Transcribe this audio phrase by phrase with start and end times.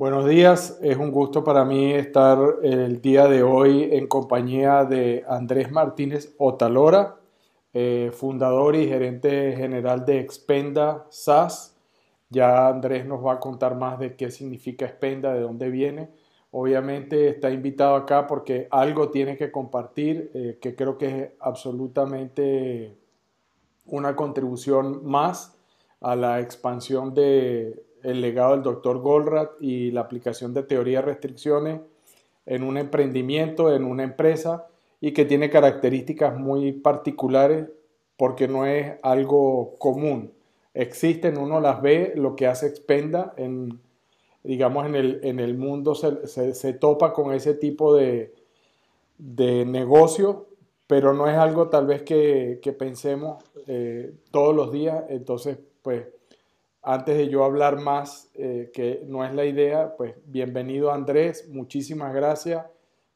[0.00, 5.26] Buenos días, es un gusto para mí estar el día de hoy en compañía de
[5.28, 7.16] Andrés Martínez Otalora,
[7.74, 11.76] eh, fundador y gerente general de Expenda SAS.
[12.30, 16.08] Ya Andrés nos va a contar más de qué significa Expenda, de dónde viene.
[16.50, 22.96] Obviamente está invitado acá porque algo tiene que compartir, eh, que creo que es absolutamente
[23.84, 25.58] una contribución más
[26.00, 31.06] a la expansión de el legado del doctor Goldratt y la aplicación de teoría de
[31.06, 31.80] restricciones
[32.46, 34.66] en un emprendimiento, en una empresa
[35.00, 37.68] y que tiene características muy particulares
[38.16, 40.32] porque no es algo común.
[40.74, 43.80] Existen, uno las ve, lo que hace Expenda, en,
[44.44, 48.34] digamos, en el, en el mundo se, se, topa con ese tipo de,
[49.18, 50.46] de negocio,
[50.86, 55.04] pero no es algo tal vez que, que pensemos eh, todos los días.
[55.08, 56.04] Entonces, pues
[56.82, 62.14] antes de yo hablar más, eh, que no es la idea, pues bienvenido Andrés, muchísimas
[62.14, 62.64] gracias.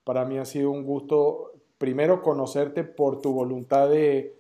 [0.05, 4.33] Para mí ha sido un gusto primero conocerte por tu voluntad de,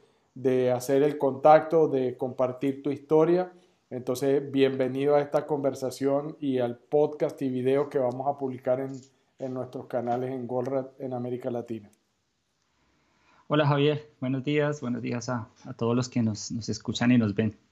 [0.73, 3.53] hacer el contacto, de compartir tu historia.
[3.89, 8.93] Entonces, bienvenido a esta conversación y al podcast y video que vamos a publicar en,
[9.55, 11.91] nuestros canales en Golrad en América Latina.
[13.47, 17.64] Hola Javier, buenos días, buenos días a, todos los que nos escuchan y nos ven.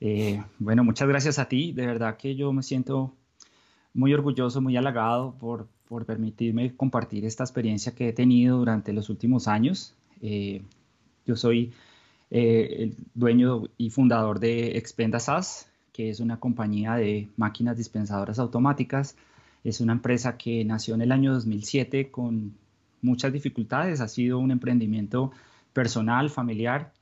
[0.00, 1.72] Eh, bueno, muchas gracias a ti.
[1.72, 3.14] De verdad que yo me siento
[3.92, 5.68] muy orgulloso, muy halagado por,
[6.06, 9.94] permitirme compartir esta experiencia que he tenido durante los últimos años.
[10.22, 10.62] Eh,
[11.26, 11.72] yo soy
[12.30, 18.38] eh, el dueño y fundador de Expenda SAS, que es una compañía de máquinas dispensadoras
[18.38, 19.16] automáticas.
[19.64, 22.54] Es una empresa que nació en el año 2007 con
[23.02, 24.00] muchas dificultades.
[24.00, 25.32] Ha sido un emprendimiento
[25.72, 26.92] personal, familiar,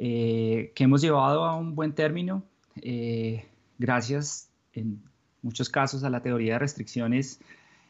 [0.00, 2.44] eh, que hemos llevado a un buen término,
[2.82, 3.44] eh,
[3.78, 5.02] gracias en
[5.42, 7.40] muchos casos a la teoría de restricciones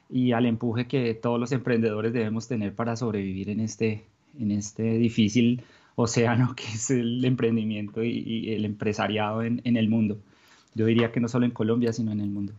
[0.08, 4.06] y al empuje que todos los emprendedores debemos tener para sobrevivir en este,
[4.38, 5.62] en este difícil
[5.96, 10.18] océano que es el emprendimiento y, el empresariado en, en, el mundo.
[10.74, 12.54] Yo diría que no solo en Colombia, sino en el mundo.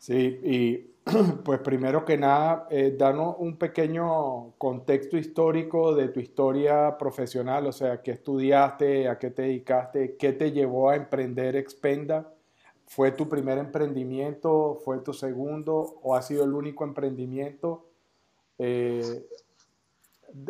[0.00, 0.93] Sí, y
[1.44, 7.72] Pues primero que nada, eh, danos un pequeño contexto histórico de tu historia profesional, o
[7.72, 12.30] sea, qué estudiaste, a qué te dedicaste, qué te llevó a emprender Expenda.
[12.86, 14.80] ¿Fue tu primer emprendimiento?
[14.84, 15.98] ¿Fue tu segundo?
[16.02, 17.86] ¿O ha sido el único emprendimiento?
[18.58, 19.26] Eh,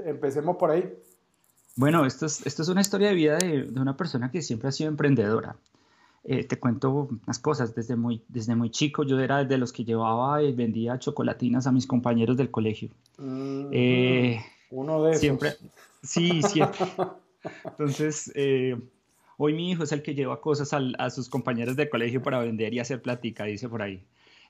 [0.04, 0.92] empecemos por ahí.
[1.76, 4.68] Bueno, esto es, esto es una historia de vida de, de una persona que siempre
[4.68, 5.56] ha sido emprendedora.
[6.26, 7.74] Eh, te cuento unas cosas.
[7.74, 11.72] Desde muy, desde muy chico yo era de los que llevaba y vendía chocolatinas a
[11.72, 12.88] mis compañeros del colegio.
[13.18, 14.40] Mm, eh,
[14.70, 15.20] uno de esos.
[15.20, 15.52] Siempre,
[16.02, 16.80] sí, siempre.
[17.64, 18.76] Entonces, eh,
[19.36, 22.72] hoy mi hijo es el que lleva cosas a sus compañeros del colegio para vender
[22.72, 24.02] y hacer plática, dice por ahí.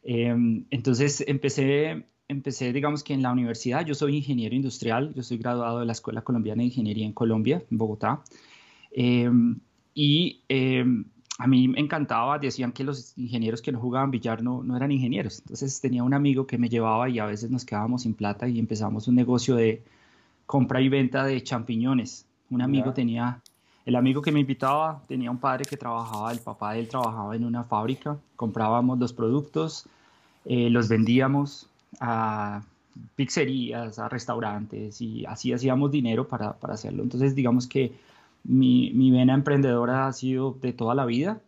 [0.04, 5.38] Em, entonces empecé, empecé, digamos que en la universidad, yo soy ingeniero industrial, yo soy
[5.38, 8.22] graduado de la Escuela Colombiana de Ingeniería en Colombia, en Bogotá.
[8.92, 9.58] Em,
[9.94, 11.06] y em,
[11.38, 14.92] a mí me encantaba, decían que los ingenieros que no jugaban billar no, no eran
[14.92, 15.40] ingenieros.
[15.40, 18.58] Entonces tenía un amigo que me llevaba y a veces nos quedábamos sin plata y
[18.58, 19.82] empezamos un negocio de
[20.46, 22.26] compra y venta de champiñones.
[22.50, 23.40] Un amigo tenía,
[23.84, 27.34] el amigo que me invitaba tenía un padre que trabajaba, el papá de él trabajaba
[27.34, 29.88] en una fábrica, comprábamos los productos,
[30.44, 31.68] eh, los vendíamos
[31.98, 32.62] a
[33.16, 37.02] pizzerías, a restaurantes y así hacíamos dinero para, para hacerlo.
[37.02, 37.92] Entonces digamos que
[38.44, 41.40] mi, mi, vena emprendedora ha sido de toda la vida.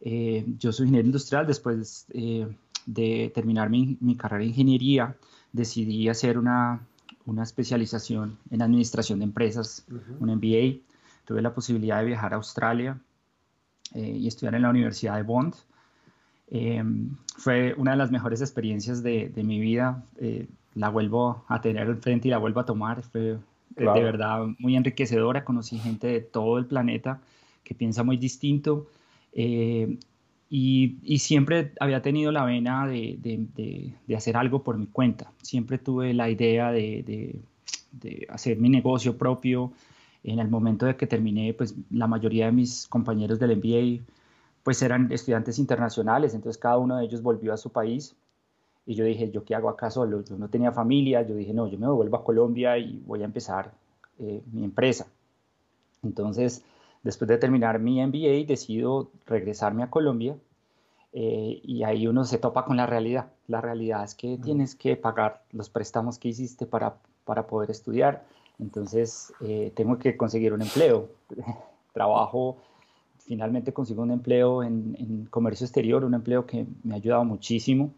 [0.00, 2.48] Eh, yo soy ingeniero industrial, después eh,
[2.86, 5.16] de terminar mi, mi, carrera de ingeniería,
[5.52, 6.80] decidí hacer una,
[7.26, 9.86] una especialización en administración de empresas,
[10.18, 10.80] un MBA.
[11.24, 12.98] Tuve la posibilidad de viajar a Australia
[13.94, 15.54] eh, y estudiar en la Universidad de Bond.
[17.36, 20.04] fue una de las mejores experiencias de, de mi vida.
[20.74, 23.02] la vuelvo a tener enfrente y la vuelvo a tomar.
[23.02, 23.38] Fue
[23.76, 25.44] de verdad muy enriquecedora.
[25.44, 27.20] Conocí gente de todo el planeta
[27.64, 28.86] que piensa muy distinto.
[29.32, 29.98] Eh,
[30.48, 35.30] y, y, siempre había tenido la vena de, de, de, hacer algo por mi cuenta.
[35.42, 37.40] Siempre tuve la idea de,
[38.28, 39.72] hacer mi negocio propio.
[40.24, 44.04] En el momento de que terminé, pues la mayoría de mis compañeros del MBA
[44.62, 48.14] pues eran estudiantes internacionales, entonces cada uno de ellos volvió a su país
[48.86, 50.24] y yo dije, ¿yo qué hago acá solo?
[50.24, 53.24] Yo no tenía familia, yo dije, no, yo me vuelvo a Colombia y voy a
[53.24, 53.72] empezar
[54.18, 55.06] eh, mi empresa.
[56.02, 56.64] Entonces,
[57.02, 60.36] después de terminar mi MBA, decido regresarme a Colombia
[61.12, 63.30] eh, y ahí uno se topa con la realidad.
[63.48, 68.24] La realidad es que tienes que pagar los préstamos que hiciste para, para poder estudiar.
[68.58, 71.08] Entonces, eh, tengo que conseguir un empleo.
[71.92, 72.56] Trabajo,
[73.18, 77.92] finalmente consigo un empleo en, en comercio exterior, un empleo que me ha ayudado muchísimo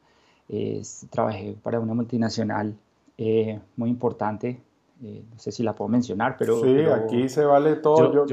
[1.10, 2.76] trabajé para una multinacional
[3.18, 4.60] eh, muy importante.
[5.02, 6.60] Eh, no sé si la puedo mencionar, pero...
[6.60, 8.26] Sí, aquí se vale todo.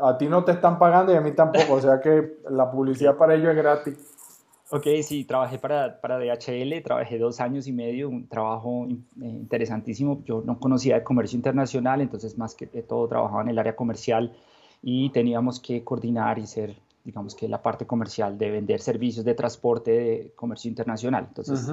[0.00, 3.16] a ti no te están pagando y a mí tampoco, o sea que la publicidad
[3.16, 4.14] para ellos es gratis.
[4.70, 10.22] Ok, sí, trabajé para, para DHL, trabajé dos años y medio, un trabajo eh, interesantísimo.
[10.26, 14.36] Yo no conocía de comercio internacional, entonces más que todo trabajaba en el área comercial
[14.82, 16.76] y teníamos que coordinar y ser,
[17.08, 21.24] digamos que la parte comercial de vender servicios de transporte de comercio internacional.
[21.26, 21.66] Entonces,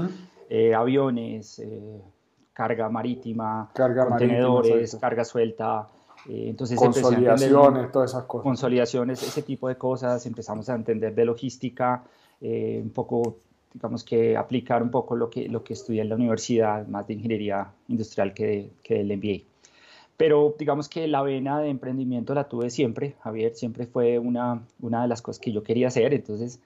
[0.50, 2.02] eh, aviones, eh,
[2.54, 5.90] carga marítima, contenedores, carga suelta.
[6.26, 8.44] entonces consolidaciones, todas esas cosas.
[8.44, 10.26] Consolidaciones, ese tipo de cosas.
[10.26, 12.06] Empezamos a entender de logística
[12.40, 13.40] eh, un poco,
[13.74, 17.16] digamos que aplicar un poco lo que, lo que estudié en la universidad, más de
[17.16, 19.44] ingeniería industrial que, que del MBA.
[20.18, 25.02] Pero digamos que la vena de emprendimiento la tuve siempre, Javier, siempre fue una, una
[25.02, 26.60] de las cosas que yo quería hacer, entonces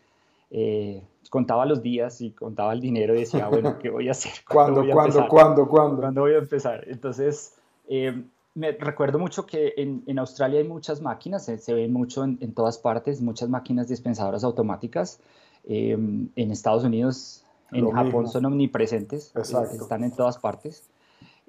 [0.51, 4.31] eh, contaba los días y contaba el dinero y decía, bueno, ¿qué voy a hacer?
[4.47, 6.01] ¿Cuándo, cuándo, cuándo, cuándo?
[6.01, 6.85] ¿Cuándo voy a empezar?
[6.87, 7.55] Entonces,
[7.87, 8.23] eh,
[8.53, 12.37] me recuerdo mucho que en, en, Australia hay muchas máquinas, se, se ven mucho en,
[12.41, 15.19] en, todas partes, muchas máquinas dispensadoras automáticas.
[15.65, 20.89] Em, en Estados Unidos, en Japón son omnipresentes, eh, están en todas partes.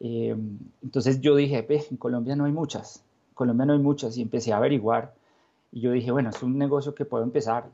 [0.00, 4.23] Em, entonces yo dije, en Colombia no hay muchas, en Colombia no hay muchas y
[4.23, 5.14] empecé a averiguar
[5.73, 7.69] y yo dije, bueno, es un negocio que puedo empezar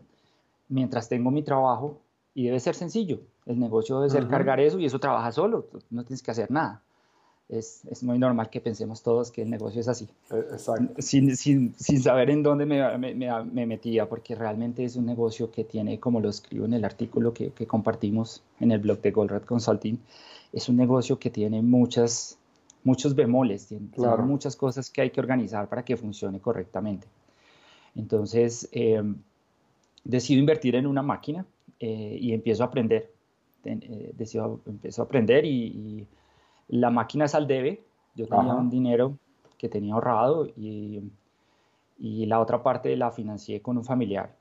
[0.69, 1.99] mientras tengo mi trabajo
[2.34, 3.20] y debe ser sencillo.
[3.46, 6.82] El negocio debe ser cargar eso y eso trabaja solo, no tienes que hacer nada
[7.49, 10.08] es, es, muy normal que pensemos todos que el negocio es así.
[10.31, 11.00] Eh, exacto.
[11.00, 15.50] Sin, sin, sin saber en dónde me, me, me, metía, porque realmente es un negocio
[15.50, 19.12] que tiene, como lo escribo en el artículo que, que compartimos en el blog de
[19.12, 19.99] Goldred Consulting,
[20.56, 22.38] es un negocio que tiene muchas,
[22.82, 23.88] muchos bemoles, tiene,
[24.25, 27.06] muchas cosas que hay que organizar para que funcione correctamente.
[27.94, 29.03] Entonces, eh,
[30.03, 31.44] decido invertir en una máquina
[31.79, 33.12] eh, y empiezo a aprender.
[33.62, 36.06] decido, empiezo a aprender y
[36.69, 37.82] la máquina es al debe,
[38.14, 39.19] yo tenía un dinero
[39.59, 41.02] que tenía ahorrado y,
[41.99, 44.35] y, la otra parte la financié con un familiar.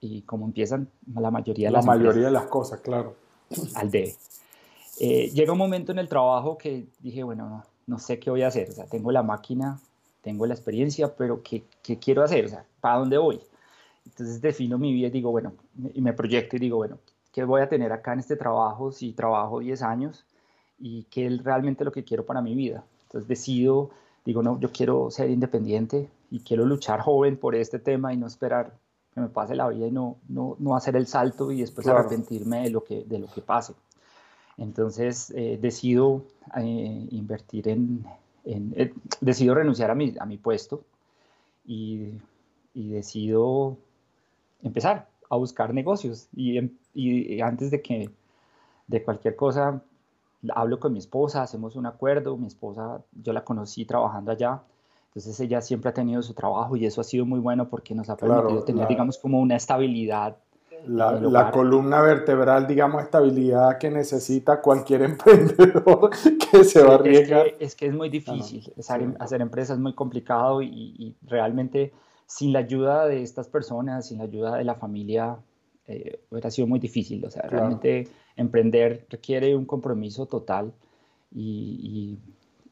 [0.00, 3.14] Y como empiezan la mayoría de las La mayoría de las cosas, claro.
[3.74, 4.14] Al debe.
[5.00, 8.42] Eh, llega un momento en el trabajo que dije, bueno, no, no, sé qué voy
[8.42, 8.70] a hacer.
[8.70, 9.80] O sea, tengo la máquina,
[10.22, 12.46] tengo la experiencia, pero ¿qué, qué quiero hacer?
[12.46, 13.40] O sea, ¿para dónde voy?
[14.04, 15.52] Entonces defino mi vida y digo, bueno,
[15.94, 16.98] y me proyecto y digo, bueno,
[17.32, 20.24] ¿qué voy a tener acá en este trabajo si trabajo 10 años?
[20.78, 22.84] y qué es realmente lo que quiero para mi vida.
[23.04, 23.90] Entonces decido,
[24.24, 28.26] digo, no, yo quiero ser independiente y quiero luchar joven por este tema y no
[28.26, 28.72] esperar
[29.12, 32.62] que me pase la vida y no, no, no hacer el salto y después arrepentirme
[32.62, 33.74] de lo que, de lo que pase.
[34.58, 36.24] Entonces eh, decido
[36.56, 38.04] eh, invertir en,
[38.44, 40.82] en eh, decido renunciar a mi, a mi puesto
[41.64, 42.10] y,
[42.74, 43.76] y decido
[44.62, 48.10] empezar a buscar negocios y, em, y antes de que
[48.88, 49.82] de cualquier cosa
[50.54, 54.62] hablo con mi esposa, hacemos un acuerdo, mi esposa, yo la conocí trabajando allá,
[55.08, 58.08] entonces ella siempre ha tenido su trabajo y eso ha sido muy bueno porque nos
[58.08, 60.36] ha permitido tener, digamos, como una estabilidad.
[60.86, 67.46] La, columna vertebral, digamos, estabilidad que necesita cualquier emprendedor que se va a arriesgar.
[67.58, 68.72] Es que, es, muy difícil,
[69.18, 71.92] hacer, empresas es muy complicado y, y, realmente
[72.26, 75.38] sin la ayuda de estas personas, sin la ayuda de la familia,
[75.86, 77.24] eh, hubiera sido muy difícil.
[77.24, 78.06] O sea, realmente
[78.36, 80.72] emprender requiere un compromiso total
[81.32, 82.18] y, y,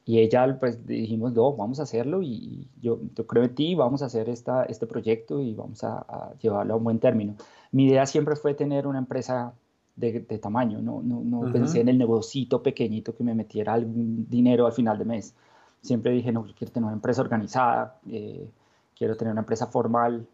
[0.07, 4.07] ella, pues dijimos, no, vamos a hacerlo y yo, yo creo en ti, vamos a
[4.07, 7.35] hacer esta, este proyecto y vamos a, llevarlo a un buen término.
[7.73, 9.53] Mi idea siempre fue tener una empresa
[9.97, 14.29] de, de tamaño, no, no, no pensé en el negocito pequeñito que me metiera algún
[14.29, 15.35] dinero al final de mes.
[15.81, 18.49] Siempre dije, no, quiero tener una empresa organizada, eh,
[18.97, 20.25] quiero tener una empresa formal,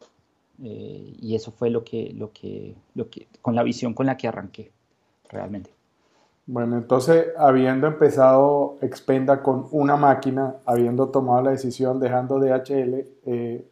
[0.63, 4.19] eh, y eso fue lo que, lo, que, lo que, con la visión con la
[4.19, 4.71] que arranqué,
[5.31, 5.71] realmente.
[6.47, 13.69] Bueno, entonces, habiendo empezado Expenda con una máquina, habiendo tomado la decisión dejando DHL, eh,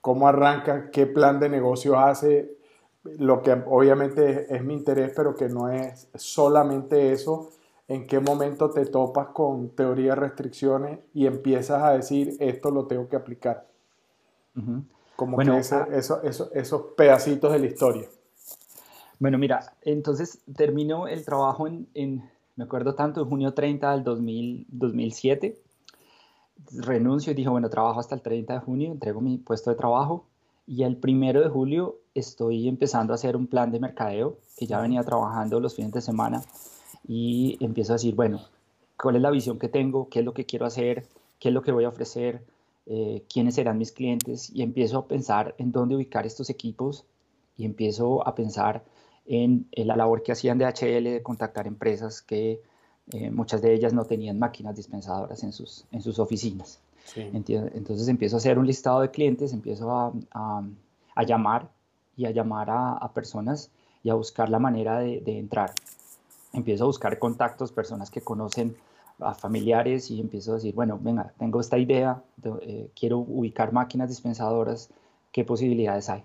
[0.00, 0.90] ¿cómo arranca?
[0.90, 2.56] ¿Qué plan de negocio hace?
[3.18, 7.50] Lo que obviamente es, mi interés, pero que no es solamente eso.
[7.86, 12.86] ¿En qué momento te topas con teoría de restricciones y empiezas a decir esto lo
[12.86, 13.66] tengo que aplicar?
[15.16, 18.08] Como bueno, que ah, esos pedacitos de la historia.
[19.18, 22.22] Bueno, mira, entonces termino el trabajo en,
[22.56, 25.58] me acuerdo tanto, en junio 30 del 2000, 2007.
[26.72, 30.26] Renuncio y dije, bueno, trabajo hasta el 30 de junio, entrego mi puesto de trabajo
[30.66, 34.80] y el primero de julio estoy empezando a hacer un plan de mercadeo que ya
[34.80, 36.42] venía trabajando los fines de semana
[37.06, 38.40] y empiezo a decir, bueno,
[38.96, 40.08] ¿cuál es la visión que tengo?
[40.08, 41.06] ¿Qué es lo que quiero hacer?
[41.38, 42.42] ¿Qué es lo que voy a ofrecer?
[42.86, 47.04] Eh, quiénes serán mis clientes y empiezo a pensar en dónde ubicar estos equipos
[47.56, 48.82] y empiezo a pensar
[49.26, 52.60] en, la labor que hacían de HL de contactar empresas que
[53.12, 56.80] eh, muchas de ellas no tenían máquinas dispensadoras en sus, en sus oficinas.
[57.16, 60.12] Entonces empiezo a hacer un listado de clientes, empiezo a,
[61.14, 61.68] a, llamar
[62.16, 63.70] y a llamar a, personas
[64.02, 65.72] y a buscar la manera de, de, entrar.
[66.54, 68.74] Empiezo a buscar contactos, personas que conocen
[69.20, 72.22] a familiares y empiezo a decir, bueno, venga, tengo esta idea,
[72.62, 74.90] eh, quiero ubicar máquinas dispensadoras,
[75.30, 76.24] ¿qué posibilidades hay?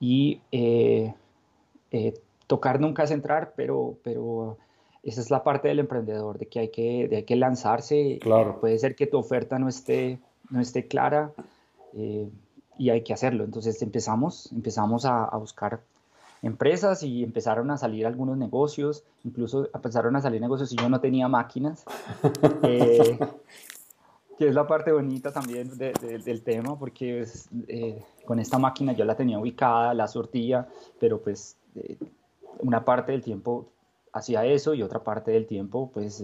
[0.00, 1.14] Y eh,
[1.90, 2.14] eh,
[2.46, 4.58] tocar nunca es entrar, pero, pero
[5.02, 8.18] esa es la parte del emprendedor, de que hay que, de que lanzarse.
[8.20, 8.60] Claro.
[8.60, 10.18] Puede ser que tu oferta no esté,
[10.50, 11.32] no esté clara
[12.76, 13.44] y hay que hacerlo.
[13.44, 15.80] Entonces empezamos, empezamos a, a buscar
[16.44, 21.00] empresas y empezaron a salir algunos negocios, incluso empezaron a salir negocios y yo no
[21.00, 21.84] tenía máquinas,
[22.62, 23.18] eh,
[24.38, 27.24] que es la parte bonita también del tema, porque
[27.68, 31.96] eh, con esta máquina yo la tenía ubicada, la sortía, pero pues eh,
[32.60, 33.68] una parte del tiempo
[34.12, 36.22] hacía eso y otra parte del tiempo pues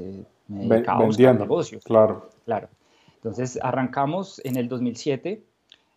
[0.48, 1.84] me dedicaba a buscar negocios.
[1.84, 2.30] Claro.
[2.44, 2.68] Claro.
[3.16, 5.42] Entonces arrancamos en el 2007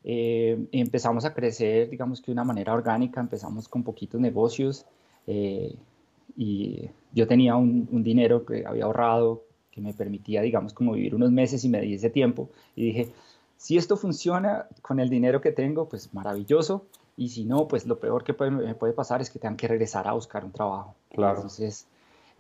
[0.06, 4.86] eh, empezamos a crecer, digamos que de una manera orgánica, empezamos con poquitos negocios
[5.28, 5.76] eh,
[6.36, 9.44] y yo tenía un, dinero que había ahorrado
[9.74, 13.10] que me permitía, digamos, como vivir unos meses y me di ese tiempo y dije,
[13.58, 16.86] si esto funciona con el dinero que tengo, pues maravilloso,
[17.18, 19.68] y si no, pues lo peor que puede, me puede pasar es que tengan que
[19.68, 20.96] regresar a buscar un trabajo.
[21.12, 21.36] Claro.
[21.38, 21.88] Entonces,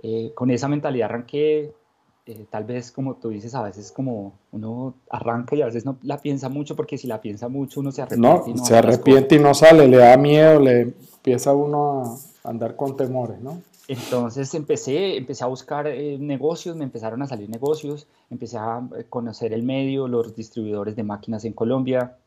[0.01, 1.73] eh, con esa mentalidad arranqué,
[2.25, 5.97] eh, tal vez como tú dices, a veces como uno arranca y a veces no
[6.03, 8.53] la piensa mucho porque si la piensa mucho uno se arrepiente.
[8.53, 12.95] No, se arrepiente y no sale, le da miedo, le empieza uno a andar con
[12.95, 13.61] temores, ¿no?
[13.87, 19.05] Entonces empecé, empecé a buscar eh, negocios, me empezaron a salir negocios, empecé a eh,
[19.09, 22.17] conocer el medio, los distribuidores de máquinas en Colombia.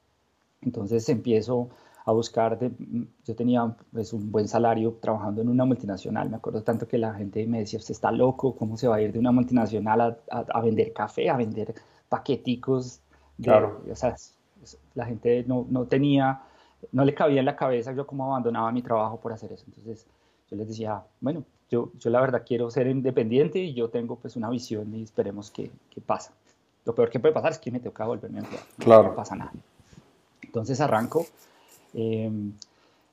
[0.61, 1.71] Entonces empiezo
[2.05, 2.71] a buscar, de,
[3.25, 7.15] yo tenía pues, un buen salario trabajando en una multinacional, me acuerdo tanto que la
[7.15, 10.17] gente me decía, usted está loco, ¿cómo se va a ir de una multinacional a,
[10.31, 11.75] a, vender café, a vender
[12.09, 13.01] paqueticos?
[13.43, 13.83] claro.
[13.91, 14.15] O sea,
[14.95, 16.43] la gente no, no, tenía,
[16.93, 19.65] no le cabía en la cabeza yo cómo abandonaba mi trabajo por hacer eso.
[19.67, 20.07] Entonces
[20.50, 24.37] yo les decía, bueno, yo, yo la verdad quiero ser independiente y yo tengo pues
[24.37, 26.33] una visión y esperemos que, que pasa.
[26.85, 28.62] Lo peor que puede pasar es que me toca volverme a emplear.
[28.79, 29.09] Claro.
[29.09, 29.53] No pasa nada.
[30.43, 31.26] Entonces arranco
[31.97, 32.53] Em,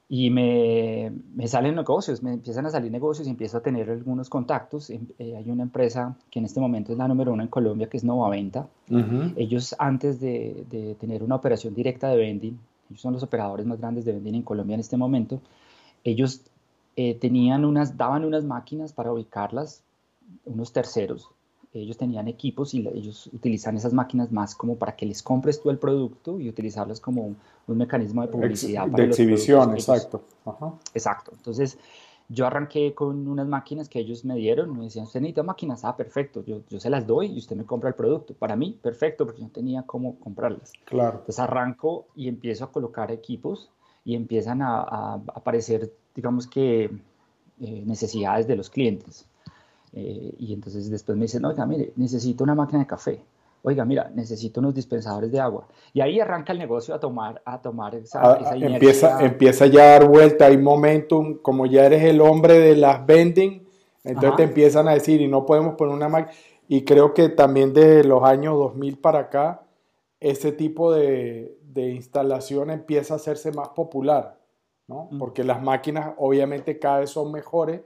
[0.10, 4.30] y me, me, salen negocios, me empiezan a salir negocios y empiezo a tener algunos
[4.30, 4.90] contactos.
[4.90, 7.88] Em, eh, hay una empresa que en este momento es la número uno en Colombia,
[7.88, 8.68] que es Novaventa.
[9.38, 12.60] Ellos antes de, de, tener una operación directa de vending,
[12.90, 15.42] ellos son los operadores más grandes de vending en Colombia en este momento,
[16.04, 16.42] ellos
[16.96, 19.84] eh, tenían unas, daban unas máquinas para ubicarlas,
[20.46, 21.30] unos terceros,
[21.74, 25.72] ellos tenían equipos y ellos utilizan esas máquinas más como para que les compres tú
[25.72, 27.36] el producto y utilizarlas como
[27.68, 28.88] un, mecanismo de publicidad.
[28.88, 30.24] de exhibición, exacto.
[30.94, 31.32] Exacto.
[31.36, 31.80] Entonces,
[32.30, 35.96] yo arranqué con unas máquinas que ellos me dieron, me decían, usted necesita máquinas, ah,
[35.98, 38.34] perfecto, yo, yo se las doy y usted me compra el producto.
[38.34, 40.74] Para mí, perfecto, porque no tenía cómo comprarlas.
[40.86, 41.20] Claro.
[41.20, 43.72] Entonces arranco y empiezo a colocar equipos
[44.06, 49.26] y empiezan a, aparecer, digamos que, eh, necesidades de los clientes.
[49.94, 53.22] Eh, y entonces después me dicen, oiga, mire, necesito una máquina de café.
[53.62, 55.68] Oiga, mira, necesito unos dispensadores de agua.
[55.94, 60.00] Y ahí arranca el negocio a tomar, a tomar esa, ah, empieza, empieza ya a
[60.00, 63.66] dar vuelta, hay momentum, como ya eres el hombre de las vending,
[64.04, 66.36] entonces te empiezan a decir, y no podemos poner una máquina.
[66.68, 69.62] Y creo que también desde los años 2000 para acá,
[70.20, 74.38] ese tipo de, de instalación empieza a hacerse más popular,
[74.88, 75.10] ¿no?
[75.18, 77.82] Porque las máquinas obviamente cada vez son mejores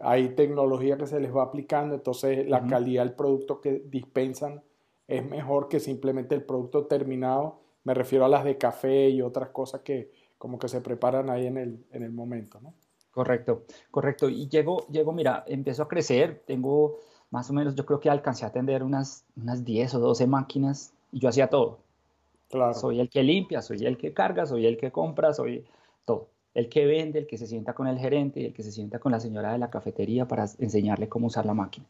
[0.00, 4.62] hay tecnología que se les va aplicando, entonces la calidad del producto que dispensan
[5.08, 7.60] es mejor que simplemente el producto terminado.
[7.84, 11.46] Me refiero a las de café y otras cosas que como que se preparan ahí
[11.46, 12.74] en el, en el momento, ¿no?
[13.10, 14.28] Correcto, correcto.
[14.28, 16.98] Y llego, llego, mira, empiezo a crecer, tengo
[17.30, 20.92] más o menos, yo creo que alcancé a atender unas, unas 10 o 12 máquinas
[21.10, 21.78] y yo hacía todo.
[22.50, 22.74] Claro.
[22.74, 25.64] Soy el que limpia, soy el que carga, soy el que compra, soy
[26.06, 28.72] todo el que vende, el que se sienta con el gerente y el que se
[28.72, 31.84] sienta con la señora de la cafetería para enseñarle cómo usar la máquina.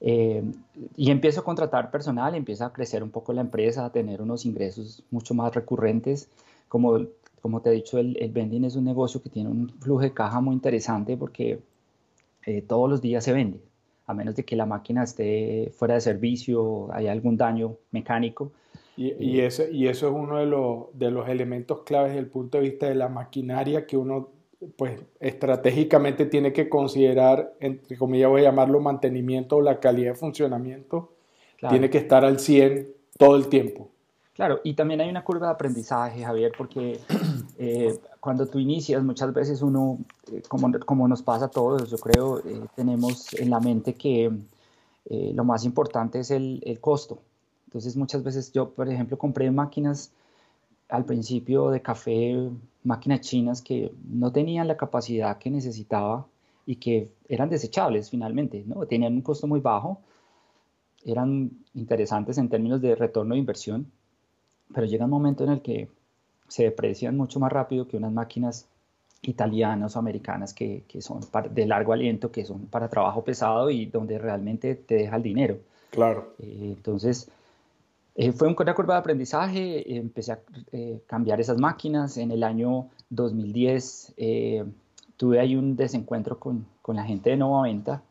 [0.00, 0.42] Eh,
[0.96, 4.46] y empiezo a contratar personal, empieza a crecer un poco la empresa, a tener unos
[4.46, 6.30] ingresos mucho más recurrentes.
[6.66, 6.98] Como,
[7.42, 10.40] como te he dicho, el, vending es un negocio que tiene un flujo de caja
[10.40, 11.60] muy interesante porque
[12.46, 13.60] eh, todos los días se vende,
[14.06, 18.52] a menos de que la máquina esté fuera de servicio, haya algún daño mecánico,
[18.96, 22.28] y, y, eso, y eso es uno de los, de los elementos claves desde el
[22.28, 24.30] punto de vista de la maquinaria que uno
[24.76, 30.18] pues estratégicamente tiene que considerar, entre comillas voy a llamarlo mantenimiento o la calidad de
[30.18, 31.12] funcionamiento,
[31.68, 33.88] tiene que estar al 100 todo el tiempo.
[34.34, 36.98] Claro, y también hay una curva de aprendizaje, Javier, porque
[37.58, 39.98] eh, cuando tú inicias muchas veces uno
[40.48, 42.42] como, como nos pasa a todos, yo creo,
[42.74, 44.30] tenemos en la mente que
[45.08, 47.20] lo más importante es el, el costo.
[47.74, 50.12] Entonces muchas veces yo, por ejemplo, compré máquinas
[50.88, 52.48] al principio de café,
[52.84, 56.24] máquinas chinas que no tenían la capacidad que necesitaba
[56.66, 58.86] y que eran desechables finalmente, ¿no?
[58.86, 59.98] Tenían un costo muy bajo,
[61.04, 63.90] eran interesantes en términos de retorno de inversión,
[64.72, 65.88] pero llega un momento en el que
[66.46, 68.68] se deprecian mucho más rápido que unas máquinas
[69.22, 73.86] italianas o americanas que, que son de largo aliento, que son para trabajo pesado y
[73.86, 75.58] donde realmente te deja el dinero.
[75.90, 76.34] Claro.
[76.38, 77.28] Eh, entonces,
[78.16, 80.40] eh, fue una curva de aprendizaje, empecé a
[80.72, 82.16] eh, cambiar esas máquinas.
[82.16, 84.64] En el año 2010 eh,
[85.16, 88.02] tuve ahí un desencuentro con, con, la gente de Nova Venta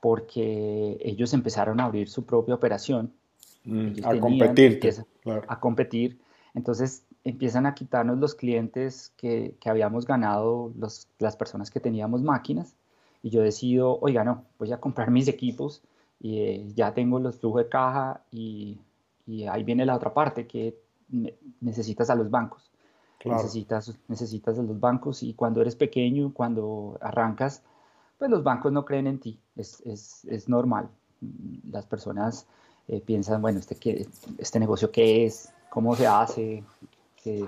[0.00, 3.12] porque ellos empezaron a abrir su propia operación.
[3.64, 4.80] Mm, a competir.
[5.48, 6.18] A competir.
[6.54, 12.22] Entonces empiezan a quitarnos los clientes que, que habíamos ganado, los, las personas que teníamos
[12.22, 12.74] máquinas.
[13.22, 15.82] Y yo decido, oiga, no, voy a comprar mis equipos
[16.20, 18.78] y ya tengo los flujos de caja y
[19.26, 20.78] y ahí viene la otra parte, que
[21.60, 22.70] necesitas a los bancos.
[23.24, 27.64] Necesitas, necesitas a los bancos y cuando eres pequeño, cuando arrancas,
[28.18, 29.40] pues los bancos no creen en ti.
[29.56, 30.88] Es, es, es normal.
[31.68, 32.46] Las personas
[32.86, 34.06] eh, piensan, bueno, este, qué,
[34.38, 36.62] este negocio qué es, cómo se hace,
[37.20, 37.44] qué,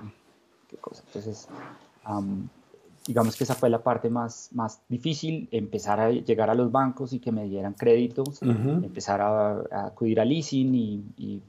[0.66, 1.04] qué cosa.
[1.06, 1.49] Entonces,
[3.08, 7.12] digamos que esa fue la parte más, más difícil, empezar a llegar a los bancos
[7.12, 11.40] y que me dieran créditos, empezar a, acudir a leasing y, y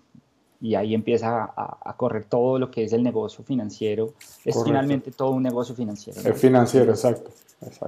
[0.61, 4.13] y ahí empieza a, correr todo lo que es el negocio financiero.
[4.43, 6.19] Es finalmente todo un negocio financiero.
[6.19, 7.31] Es financiero, exacto.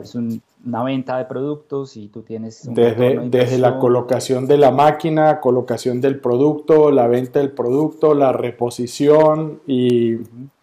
[0.01, 2.69] Es una venta de productos y tú tienes...
[2.73, 8.31] desde, desde la colocación de la máquina, colocación del producto, la venta del producto, la
[8.31, 10.15] reposición y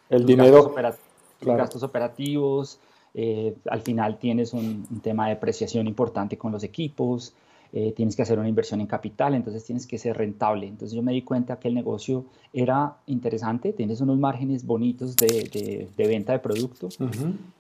[0.09, 0.73] el dinero...
[0.75, 1.01] Gastos,
[1.41, 2.81] gastos operativos,
[3.21, 7.35] eh, al final tienes un, un tema de depreciación importante con los equipos,
[7.73, 10.69] eh, tienes que hacer una inversión en capital, entonces tienes que ser rentable.
[10.69, 15.89] Entonces yo me di cuenta que el negocio era interesante, tienes unos márgenes bonitos de,
[15.97, 16.97] de, venta de productos,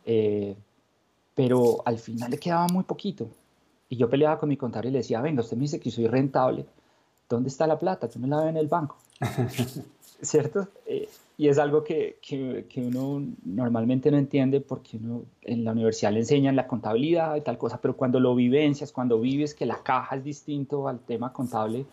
[0.06, 0.54] eh,
[1.35, 3.28] pero al final le quedaba muy poquito.
[3.88, 6.06] Y yo peleaba con mi contable y le decía, venga, usted me dice que soy
[6.06, 6.66] rentable,
[7.28, 8.09] ¿dónde está la plata?
[8.09, 8.96] Yo me la veo en el banco.
[10.20, 10.68] ¿Cierto?
[10.87, 15.70] Eh, y es algo que, que, que, uno normalmente no entiende porque uno en la
[15.70, 19.64] universidad le enseñan la contabilidad y tal cosa, pero cuando lo vivencias, cuando vives que
[19.64, 21.87] la caja es distinto al tema contable,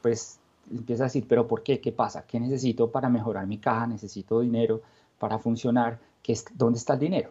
[0.00, 0.38] pues
[0.70, 1.80] empiezas a decir, pero ¿por qué?
[1.80, 2.24] ¿Qué pasa?
[2.26, 3.86] ¿Qué necesito para mejorar mi caja?
[3.86, 4.80] Necesito dinero
[5.18, 5.98] para funcionar.
[6.22, 7.30] ¿Qué es, ¿Dónde está el dinero?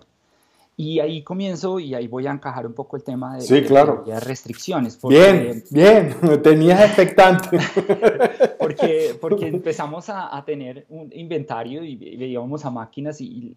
[0.78, 4.06] Y ahí comienzo y ahí voy a encajar un poco el tema de, sí, claro.
[4.22, 4.98] restricciones.
[5.02, 7.60] bien, bien, tenías expectante.
[8.80, 13.54] porque, porque empezamos a, a, tener un inventario y, veíamos a máquinas y,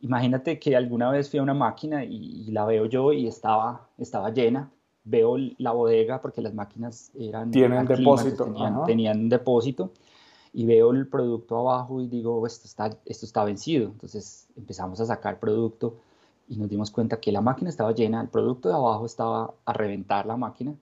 [0.00, 4.30] imagínate que alguna vez fui a una máquina y, la veo yo y estaba, estaba
[4.30, 4.70] llena.
[5.06, 7.50] Veo la bodega porque las máquinas eran...
[7.50, 8.44] Tienen depósito.
[8.44, 9.92] Tenían, tenían un depósito
[10.54, 13.88] y veo el producto abajo y digo, esto está, esto está vencido.
[13.90, 15.96] Entonces empezamos a sacar producto
[16.48, 19.72] y nos dimos cuenta que la máquina estaba llena, el producto de abajo estaba a
[19.72, 20.74] reventar la máquina.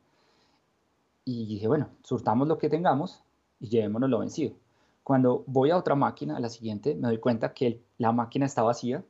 [1.24, 3.22] Y dije, bueno, surtamos lo que tengamos
[3.60, 4.54] y llevémonos lo vencido.
[5.04, 8.62] Cuando voy a otra máquina, a la siguiente, me doy cuenta que la máquina está
[8.62, 9.02] vacía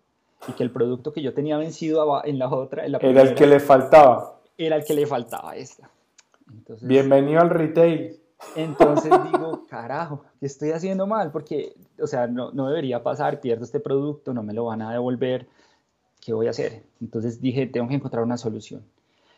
[0.49, 3.35] y que el producto que yo tenía vencido en la otra, en la era el
[3.35, 4.41] que le faltaba.
[4.57, 5.91] Era el que le faltaba esta.
[6.81, 8.19] Bienvenido al retail.
[8.57, 11.31] Entonces digo, carajo, ¿qué estoy haciendo mal?
[11.31, 14.93] Porque, o sea, no, no, debería pasar, pierdo este producto, no me lo van a
[14.93, 15.47] devolver,
[16.21, 16.83] ¿qué voy a hacer?
[17.01, 18.83] Entonces dije, tengo que encontrar una solución.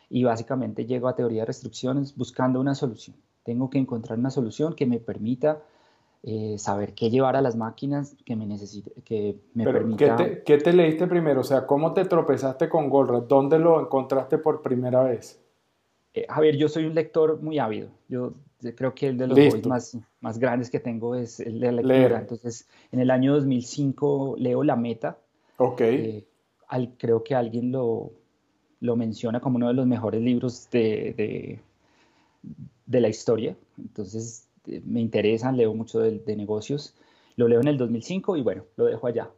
[0.09, 3.15] Y básicamente llego a teoría de restricciones buscando una solución.
[3.43, 5.61] Tengo que encontrar una solución que me permita
[6.23, 10.15] eh, saber qué llevar a las máquinas que me necesite, que me permita...
[10.15, 11.41] ¿qué te, ¿qué te, leíste primero?
[11.41, 13.27] O sea, ¿cómo te tropezaste con Goldratt?
[13.27, 15.39] ¿Dónde lo encontraste por primera vez?
[16.15, 17.89] Eh, Javier, yo soy un lector muy ávido.
[18.07, 18.33] Yo
[18.75, 22.19] creo que el de los más, más grandes que tengo es el de la lectura.
[22.19, 25.17] Entonces, en el año 2005 leo La Meta.
[25.57, 25.81] Ok.
[25.81, 26.25] Eh,
[26.67, 28.11] al, creo que alguien lo,
[28.79, 31.59] lo menciona como uno de los mejores libros de,
[32.85, 33.55] de, la historia.
[33.77, 36.93] Entonces, eh, me interesan, leo mucho de, de, negocios.
[37.35, 39.29] Lo leo en el 2005 y bueno, lo dejo allá.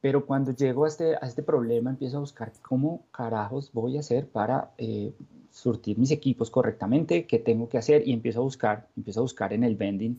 [0.00, 4.00] Pero cuando llego a este, a este problema, empiezo a buscar cómo carajos voy a
[4.00, 5.12] hacer para eh,
[5.50, 9.52] surtir mis equipos correctamente, qué tengo que hacer y empiezo a buscar, empiezo a buscar
[9.52, 10.16] en el vending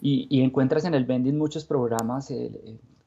[0.00, 2.30] y, y encuentras en el vending muchos programas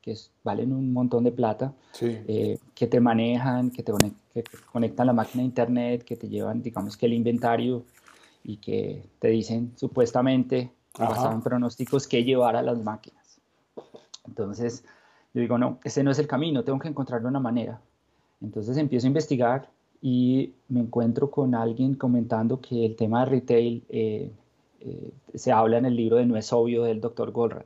[0.02, 3.92] que valen un montón de plata, eh, que te manejan, que te
[4.34, 7.84] que conectan la máquina a internet, que te llevan, digamos que el inventario
[8.44, 13.40] y que te dicen supuestamente, basados en pronósticos, qué llevar a las máquinas.
[14.26, 14.84] Entonces,
[15.34, 17.80] yo digo, no, ese no es el camino, tengo que encontrar una manera.
[18.42, 19.70] Entonces empiezo a investigar
[20.02, 24.32] y me encuentro con alguien comentando que el tema de retail eh,
[24.80, 27.66] eh, se habla en el libro de No es obvio del doctor Goldratt.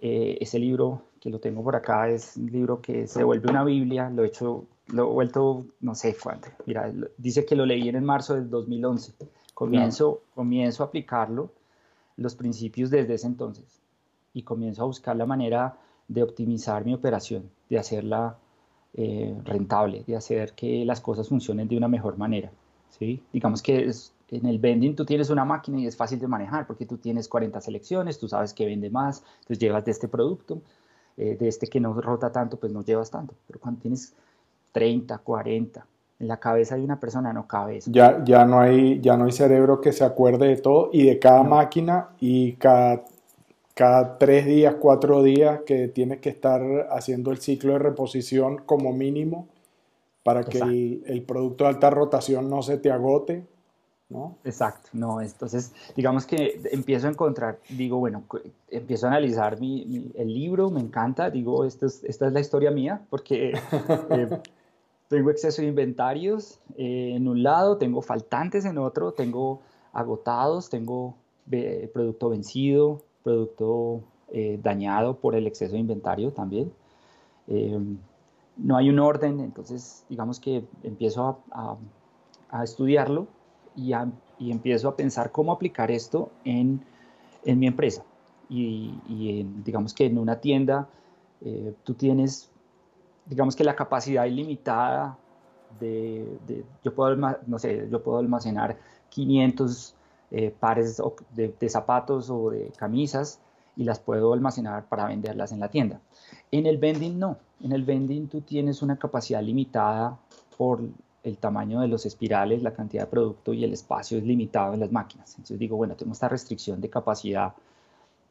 [0.00, 3.64] Eh, ese libro que lo tengo por acá es un libro que se vuelve una
[3.64, 7.88] Biblia, lo he hecho, lo he vuelto, no sé cuánto, mira, dice que lo leí
[7.88, 9.12] en marzo del 2011.
[9.54, 11.50] Comienzo, comienzo a aplicarlo,
[12.16, 13.80] los principios desde ese entonces,
[14.32, 15.76] y comienzo a buscar la manera
[16.06, 18.36] de optimizar mi operación, de hacerla
[18.94, 22.50] eh, rentable, de hacer que las cosas funcionen de una mejor manera.
[22.98, 23.22] ¿sí?
[23.32, 23.90] Digamos que
[24.30, 27.28] en el vending tú tienes una máquina y es fácil de manejar porque tú tienes
[27.28, 30.62] 40 selecciones, tú sabes que vende más, entonces llevas de este producto,
[31.18, 33.34] eh, de este que no rota tanto, pues no llevas tanto.
[33.46, 34.14] Pero cuando tienes
[34.72, 35.86] 30, 40,
[36.20, 37.90] en la cabeza de una persona no cabe eso.
[37.92, 41.18] Ya, ya, no hay, ya no hay cerebro que se acuerde de todo y de
[41.18, 43.04] cada máquina y cada
[43.78, 48.92] cada tres días, cuatro días que tienes que estar haciendo el ciclo de reposición como
[48.92, 49.46] mínimo
[50.24, 53.44] para que el, producto de alta rotación no se te agote,
[54.08, 54.36] ¿no?
[54.44, 58.24] Exacto, no, entonces digamos que empiezo a encontrar, digo, bueno,
[58.70, 62.70] empiezo a analizar mi, el libro, me encanta, digo, esta es, esta es la historia
[62.70, 63.52] mía, porque
[64.10, 64.28] eh,
[65.08, 69.60] tengo exceso de inventarios eh, en un lado, tengo faltantes en otro, tengo
[69.92, 71.14] agotados, tengo
[71.50, 76.70] eh, producto vencido, producto eh, dañado por el exceso de inventario también.
[77.46, 77.78] Eh,
[78.56, 81.76] no hay un orden, entonces digamos que empiezo a,
[82.62, 83.26] estudiarlo
[83.78, 86.84] y, empiezo a pensar cómo aplicar esto en,
[87.44, 88.02] mi empresa.
[88.48, 90.88] Y, digamos que en una tienda
[91.40, 92.50] eh, tú tienes,
[93.26, 95.16] digamos que la capacidad ilimitada
[95.78, 98.76] de, yo, puedo, no sé, yo puedo almacenar
[99.10, 99.94] 500
[100.30, 101.00] eh, pares
[101.34, 103.40] de, zapatos o de camisas
[103.76, 106.00] y las puedo almacenar para venderlas en la tienda.
[106.50, 110.18] En el vending no, en el vending tú tienes una capacidad limitada
[110.56, 110.80] por
[111.22, 114.80] el tamaño de los espirales, la cantidad de producto y el espacio es limitado en
[114.80, 115.32] las máquinas.
[115.32, 117.52] Entonces digo, bueno, tengo esta restricción de capacidad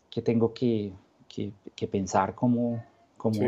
[0.09, 0.91] que tengo que,
[1.27, 2.83] que, pensar cómo,
[3.17, 3.39] cómo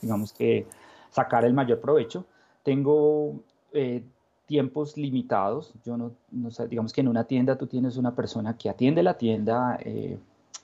[0.00, 0.66] digamos que
[1.10, 2.24] sacar el mayor provecho.
[2.62, 3.34] Tengo
[3.72, 4.02] eh,
[4.46, 5.72] tiempos limitados.
[5.84, 9.02] Yo no, no sé, digamos que en una tienda tú tienes una persona que atiende
[9.02, 10.18] la tienda, eh,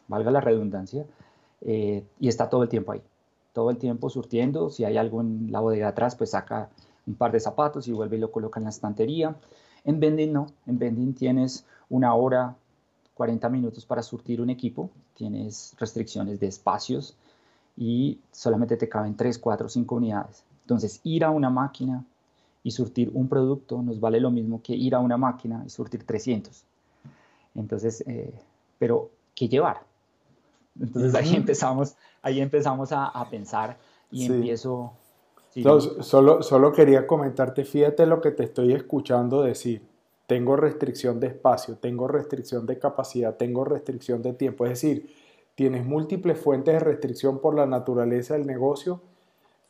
[0.09, 1.07] valga la redundancia,
[1.61, 3.02] eh, y está todo el tiempo ahí,
[3.52, 4.70] todo el tiempo surtiendo.
[4.70, 6.68] Si hay algo en la bodega atrás, pues saca
[7.07, 9.37] un par de zapatos y vuelve y lo coloca en la estantería.
[9.85, 12.57] En vending no, en vending tienes una hora,
[13.14, 17.16] 40 minutos para surtir un equipo, tienes restricciones de espacios
[17.77, 20.45] y solamente te caben 3, 4, 5 unidades.
[20.62, 22.05] Entonces, ir a una máquina,
[22.66, 26.05] y surtir un producto nos vale lo mismo que ir a una máquina y surtir
[26.05, 26.64] 300.
[27.55, 28.35] Entonces, eh,
[28.77, 29.83] pero ¿qué llevar?
[30.81, 33.79] Entonces ahí empezamos, ahí empezamos a, pensar
[34.11, 34.95] y empiezo...
[36.01, 39.83] solo, solo quería comentarte, fíjate lo que te estoy escuchando decir.
[40.27, 44.64] Tengo restricción de espacio, tengo restricción de capacidad, tengo restricción de tiempo.
[44.64, 45.14] Es decir,
[45.55, 49.01] tienes múltiples fuentes de restricción por la naturaleza del negocio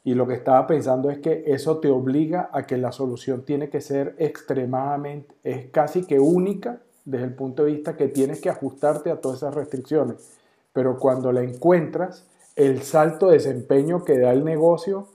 [0.06, 3.68] y lo que estaba pensando es que eso te obliga a que la solución tiene
[3.68, 8.48] que ser extremadamente, es casi que única desde el punto de vista que tienes que
[8.48, 10.38] ajustarte a todas esas restricciones.
[10.72, 15.08] Pero cuando la encuentras, el salto de desempeño que da el negocio,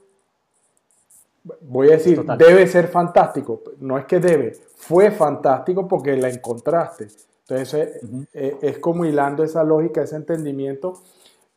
[1.62, 3.62] voy a decir, debe ser fantástico.
[3.80, 7.08] No es que debe, fue fantástico porque la encontraste.
[7.48, 8.00] Entonces,
[8.34, 11.02] eh, es como hilando esa lógica, ese entendimiento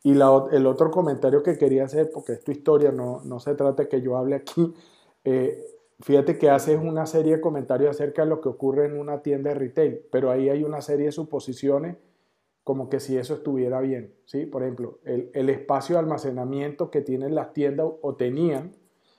[0.03, 3.83] y el otro comentario que quería hacer, porque es tu historia, no, no se trata
[3.83, 4.71] de que yo hable aquí,
[5.23, 5.65] eh,
[6.01, 9.49] fíjate que haces una serie de comentarios acerca de lo que ocurre en una tienda
[9.49, 11.97] de retail, pero ahí hay una serie de suposiciones
[12.63, 14.45] como que si eso estuviera bien, ¿sí?
[14.45, 18.73] Por ejemplo, el, el espacio de almacenamiento que tienen las tiendas o tenían,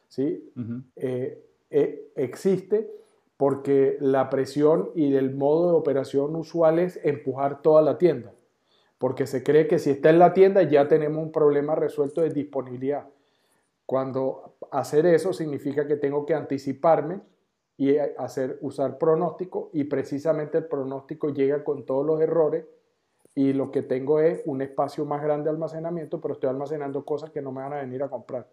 [0.09, 0.53] ¿sí?
[0.97, 2.91] Eh, eh, existe
[3.37, 8.33] porque la presión y el modo de operación usual es empujar toda la tienda
[8.99, 12.31] porque se cree que si está en la tienda ya tenemos un problema resuelto de
[12.31, 13.07] disponibilidad.
[13.85, 17.21] Cuando hacer eso significa que tengo que anticiparme
[17.77, 22.65] y hacer usar pronóstico y precisamente el pronóstico llega con todos los errores
[23.35, 27.31] y lo que tengo es un espacio más grande de almacenamiento, pero estoy almacenando cosas
[27.31, 28.49] que no me van a venir a comprar.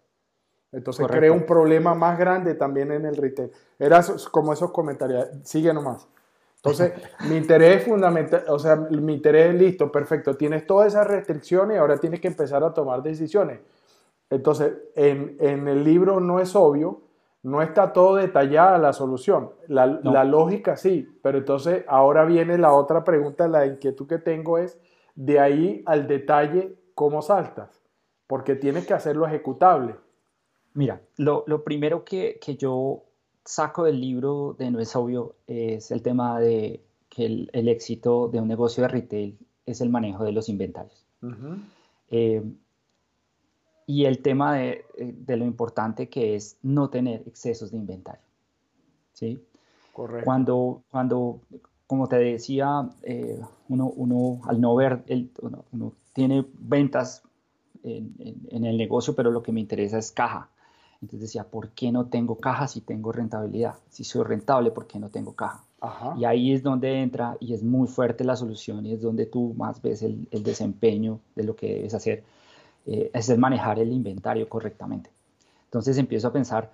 [0.73, 3.51] Entonces creo un problema más grande también en el retail.
[3.77, 5.27] Era como esos comentarios.
[5.43, 6.07] Sigue nomás.
[6.55, 6.93] Entonces,
[7.29, 11.75] mi interés es fundamental, o sea, mi interés es listo, perfecto, tienes todas esas restricciones
[11.75, 13.59] y ahora tienes que empezar a tomar decisiones.
[14.29, 17.01] Entonces, en, el libro no es obvio,
[17.43, 19.51] no está todo detallada la solución.
[19.67, 24.57] La, la, lógica sí, pero entonces ahora viene la otra pregunta, la inquietud que tengo
[24.57, 24.79] es,
[25.13, 27.83] de ahí al detalle, ¿cómo saltas?
[28.25, 29.97] Porque tienes que hacerlo ejecutable.
[30.73, 33.03] Mira, lo, primero que, yo
[33.45, 38.39] saco del libro de No es obvio es el tema de que el, éxito de
[38.39, 41.05] un negocio de retail es el manejo de los inventarios.
[42.09, 42.43] Eh,
[43.85, 48.23] y el tema de, de, lo importante que es no tener excesos de inventario.
[49.13, 49.39] ¿sí?
[49.93, 50.25] Correcto.
[50.25, 51.41] Cuando, cuando
[51.87, 55.29] como te decía, eh, uno, uno, al no ver, el,
[55.71, 57.21] uno, tiene ventas
[57.83, 58.15] en,
[58.49, 60.49] en, el negocio, pero lo que me interesa es caja.
[61.03, 63.75] Entonces decía, ¿por qué no tengo caja si tengo rentabilidad?
[63.89, 65.61] Si soy rentable, ¿por qué no tengo caja?
[66.17, 69.53] Y ahí es donde entra y es muy fuerte la solución y es donde tú
[69.57, 72.23] más ves el, el desempeño de lo que debes hacer.
[72.85, 75.09] Eh, es el manejar el inventario correctamente.
[75.65, 76.71] Entonces empiezo a pensar,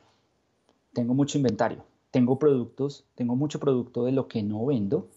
[0.93, 5.07] tengo mucho inventario, tengo productos, tengo mucho producto de lo que no vendo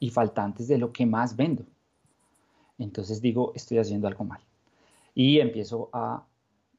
[0.00, 1.64] y faltantes de lo que más vendo.
[2.78, 4.40] Entonces digo, estoy haciendo algo mal.
[5.14, 6.24] Y empiezo a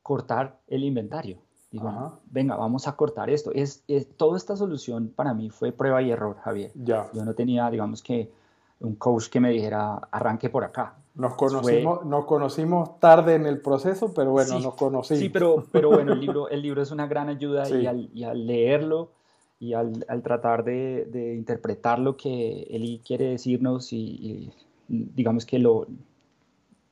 [0.02, 1.38] cortar el inventario.
[1.72, 3.52] Digo, venga, vamos a cortar esto.
[3.54, 3.84] Es,
[4.16, 6.72] toda esta solución para mí fue prueba y error, Javier.
[6.76, 7.10] Ya.
[7.14, 8.32] Yo no tenía, digamos que,
[8.80, 10.96] un coach que me dijera, arranque por acá.
[11.16, 15.20] Nos conocimos, nos conocimos tarde en el proceso, pero bueno, nos conocimos.
[15.20, 18.24] Sí, pero, pero bueno, el libro, el libro es una gran ayuda y, al, y,
[18.26, 19.12] al, leerlo
[19.60, 24.52] y al, al tratar de, de, interpretar lo que él quiere decirnos y,
[24.90, 25.88] digamos que lo,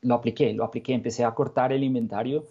[0.01, 2.45] lo apliqué, lo apliqué, empecé a cortar el inventario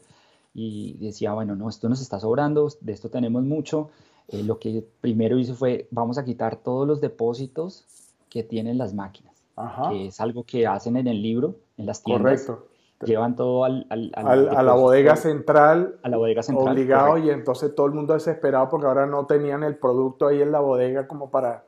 [0.54, 3.90] y decía, bueno, no, esto nos está sobrando, de esto tenemos mucho.
[4.28, 7.86] Eh, lo que primero hice fue, vamos a quitar todos los depósitos
[8.28, 9.42] que tienen las máquinas,
[9.90, 12.44] que es algo que hacen en el libro, en las tiendas.
[12.44, 12.72] Correcto
[13.04, 14.12] llevan todo al, al,
[14.48, 15.98] a la bodega central.
[16.02, 16.68] A la bodega central.
[16.68, 20.52] Obligado y entonces todo el mundo desesperado porque ahora no tenían el producto ahí en
[20.52, 21.64] la bodega como para,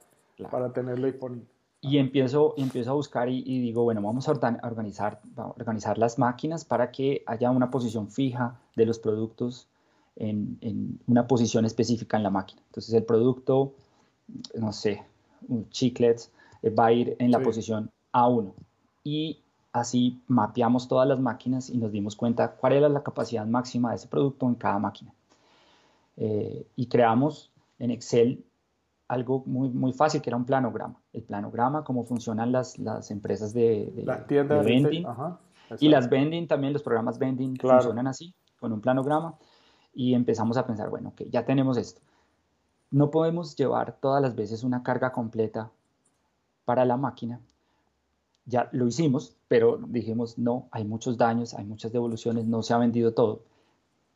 [0.51, 1.47] para tenerlo disponible.
[1.87, 6.90] Y empiezo, empiezo a buscar y, digo, bueno, vamos a organizar, organizar las máquinas para
[6.90, 9.68] que haya una posición fija de los productos
[10.16, 12.62] en, en una posición específica en la máquina.
[12.66, 13.75] Entonces el producto,
[14.55, 15.03] no sé,
[15.49, 16.31] un chiclets,
[16.62, 18.55] eh, va a ir en la posición A1.
[19.05, 19.44] Y
[19.75, 23.97] Así mapeamos todas las máquinas y nos dimos cuenta cuál era la capacidad máxima de
[23.97, 25.12] ese producto en cada máquina.
[26.16, 28.44] Eh, y creamos en Excel
[29.08, 31.00] algo muy, muy fácil que era un planograma.
[31.12, 35.06] El planograma, cómo funcionan las, las empresas de, de, vending.
[35.80, 39.34] y las vending también, los programas vending funcionan así, con un planograma.
[39.92, 42.00] Y empezamos a pensar, bueno, que ya tenemos esto.
[42.90, 45.70] No podemos llevar todas las veces una carga completa
[46.64, 47.40] para la máquina
[48.46, 52.78] ya lo hicimos, pero dijimos, no, hay muchos daños, hay muchas devoluciones, no se ha
[52.78, 53.42] vendido todo.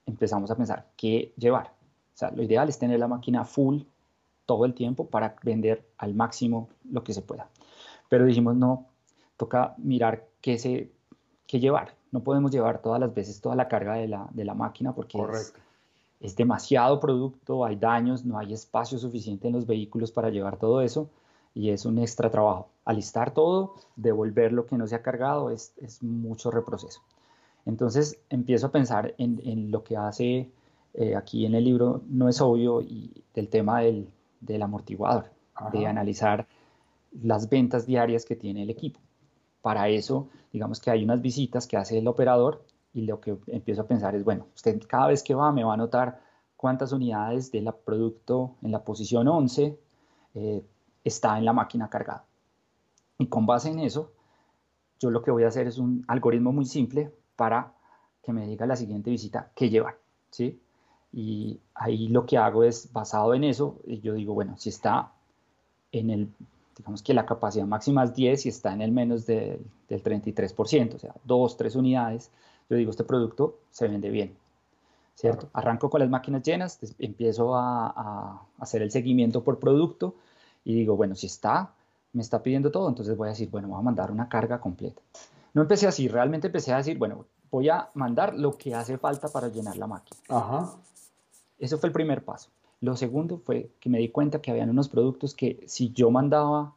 [0.07, 1.73] Empezamos a pensar, ¿qué llevar?
[2.15, 3.83] O sea, lo ideal es tener la máquina full
[4.49, 7.51] todo el tiempo para vender al máximo lo que se pueda.
[8.09, 8.87] Pero dijimos, no,
[9.37, 10.91] toca mirar qué, se,
[11.47, 11.95] qué llevar.
[12.13, 15.19] No podemos llevar todas las veces toda la carga de la, de la máquina porque
[15.35, 15.53] es,
[16.21, 20.81] es demasiado producto, hay daños, no hay espacio suficiente en los vehículos para llevar todo
[20.81, 21.11] eso
[21.53, 22.71] y es un extra trabajo.
[22.87, 27.03] Alistar todo, devolver lo que no se ha cargado, es, es mucho reproceso.
[27.67, 30.51] Entonces empiezo a pensar en, en lo que hace
[30.95, 34.09] eh, aquí en el libro, no es obvio, y del tema del,
[34.41, 35.31] del amortiguador,
[35.73, 36.47] de analizar
[37.23, 39.01] las ventas diarias que tiene el equipo.
[39.63, 43.83] Para eso, digamos que hay unas visitas que hace el operador y lo que empiezo
[43.83, 46.21] a pensar es, bueno, usted cada vez que va me va a notar
[46.57, 49.79] cuántas unidades del producto en la posición 11
[50.35, 50.65] eh,
[51.05, 52.25] está en la máquina cargada.
[53.19, 54.13] Y con base en eso,
[54.99, 57.73] yo lo que voy a hacer es un algoritmo muy simple para
[58.23, 59.99] que me diga la siguiente visita qué llevar,
[60.31, 60.61] ¿sí?
[61.13, 65.11] Y ahí lo que hago es, basado en eso, yo digo, bueno, si está
[65.93, 66.29] en el,
[66.77, 70.99] digamos que la capacidad máxima es 10 y está en el menos del 33%, o
[70.99, 72.31] sea, 2, 3 unidades,
[72.69, 74.37] yo digo, este producto se vende bien,
[75.15, 75.49] ¿cierto?
[75.55, 80.15] Arranco con las máquinas llenas, empiezo a, a hacer el seguimiento por producto,
[80.65, 81.73] y digo, bueno, si está,
[82.13, 85.01] me está pidiendo todo, entonces voy a decir, bueno, voy a mandar una carga completa.
[85.55, 89.29] No empecé así, realmente empecé a decir, bueno, voy a mandar lo que hace falta
[89.29, 90.21] para llenar la máquina.
[90.29, 90.71] Ajá.
[91.59, 92.51] Eso fue el primer paso.
[92.81, 96.75] Lo segundo fue que me di cuenta que habían unos productos que si yo mandaba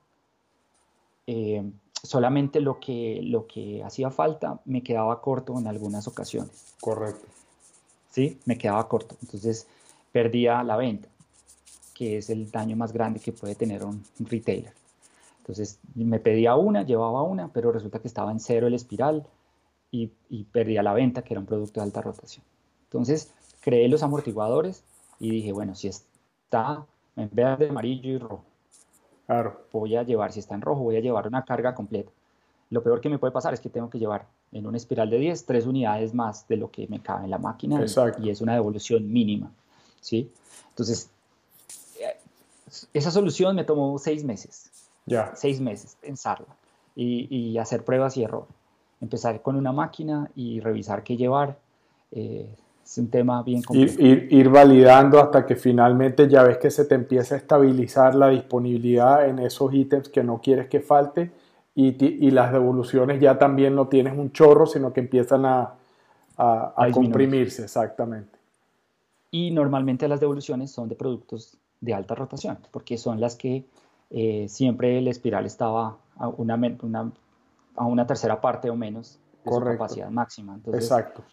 [1.27, 1.63] eh,
[2.03, 6.73] solamente lo que, lo que hacía falta, me quedaba corto en algunas ocasiones.
[6.81, 7.27] Correcto.
[8.09, 9.15] Sí, me quedaba corto.
[9.21, 9.67] Entonces
[10.11, 11.07] perdía la venta
[12.01, 14.73] que es el daño más grande que puede tener un, retailer.
[15.37, 19.27] Entonces me pedía una, llevaba una, pero resulta que estaba en cero el espiral
[19.91, 20.07] y,
[20.51, 22.43] perdía la venta, que era un producto de alta rotación.
[22.85, 24.83] Entonces creé los amortiguadores
[25.19, 28.43] y dije, bueno, si está en verde, amarillo y rojo,
[29.25, 29.61] claro.
[29.71, 32.11] voy a llevar, si está en rojo, voy a llevar una carga completa.
[32.69, 35.17] Lo peor que me puede pasar es que tengo que llevar en una espiral de
[35.19, 37.79] 10, tres unidades más de lo que me cabe en la máquina
[38.19, 39.51] y, es una devolución mínima.
[39.99, 40.31] ¿sí?
[40.69, 41.09] Entonces,
[42.93, 44.71] esa solución me tomó seis meses.
[45.05, 45.33] Ya.
[45.35, 46.55] Seis meses pensarla
[46.95, 48.47] y, hacer pruebas y error.
[49.01, 51.57] Empezar con una máquina y revisar qué llevar.
[52.11, 52.55] Eh,
[52.91, 54.01] es un tema bien complejo.
[54.01, 58.27] Ir, ir, validando hasta que finalmente ya ves que se te empieza a estabilizar la
[58.27, 61.31] disponibilidad en esos ítems que no quieres que falte
[61.73, 65.75] y, las devoluciones ya también no tienes un chorro, sino que empiezan a,
[66.35, 68.37] a, comprimirse, exactamente.
[69.31, 73.63] Y normalmente las devoluciones son de productos de alta rotación, porque son las que
[74.09, 76.59] eh, siempre el espiral estaba a una,
[77.75, 80.59] a una tercera parte o menos de su capacidad máxima.
[80.73, 81.23] Exacto.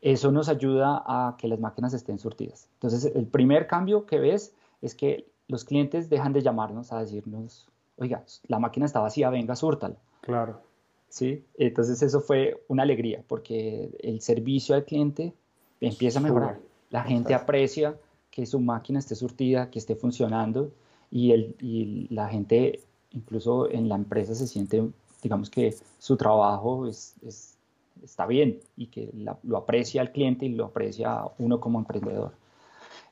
[0.00, 2.68] Eso nos ayuda a que las máquinas estén surtidas.
[2.74, 7.66] Entonces, el primer cambio que ves es que los clientes dejan de llamarnos a decirnos,
[7.96, 9.96] oiga, la máquina está vacía, venga, súrtala.
[10.20, 10.60] Claro.
[11.08, 15.32] Sí, entonces eso fue una alegría porque el servicio al cliente
[15.80, 16.60] empieza a mejorar.
[16.90, 17.96] La gente aprecia
[18.30, 20.70] que su máquina esté surtida, que esté funcionando
[21.10, 22.80] y, el, y la gente,
[23.10, 24.86] incluso en la empresa, se siente,
[25.22, 27.57] digamos que su trabajo es,
[28.02, 29.10] está bien y que
[29.42, 32.32] lo aprecia el cliente y lo aprecia uno como emprendedor.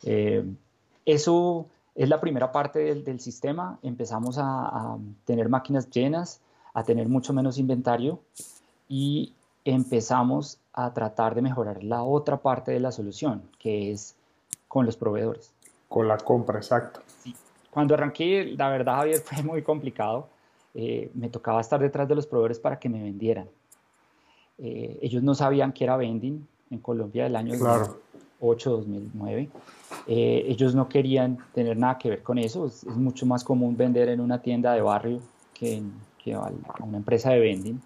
[0.02, 0.44] Eh,
[1.04, 3.78] eso es la primera parte del, sistema.
[3.82, 6.40] Empezamos a, tener máquinas llenas,
[6.74, 8.20] a tener mucho menos inventario
[8.88, 9.32] y
[9.64, 14.14] empezamos a tratar de mejorar la otra parte de la solución, que es
[14.68, 15.52] con los proveedores.
[15.88, 17.00] Con la compra, exacto.
[17.70, 20.28] Cuando arranqué, la verdad, Javier, fue muy complicado.
[20.74, 23.48] Eh, me tocaba estar detrás de los proveedores para que me vendieran.
[24.58, 27.98] Eh, ellos no sabían que era vending en Colombia del año claro.
[28.40, 29.48] 2008, 2009.
[30.06, 32.66] Eh, ellos no querían tener nada que ver con eso.
[32.66, 35.20] Es, mucho más común vender en una tienda de barrio
[35.54, 35.82] que,
[36.22, 36.50] que a
[36.82, 37.80] una empresa de vending.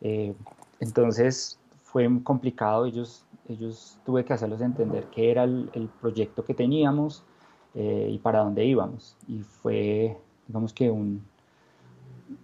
[0.00, 0.34] Eh,
[0.80, 2.86] entonces fue complicado.
[2.86, 7.22] Ellos, ellos tuve que hacerlos entender qué era el, el proyecto que teníamos
[7.74, 9.16] eh, y para dónde íbamos.
[9.28, 11.24] Y fue, digamos que un,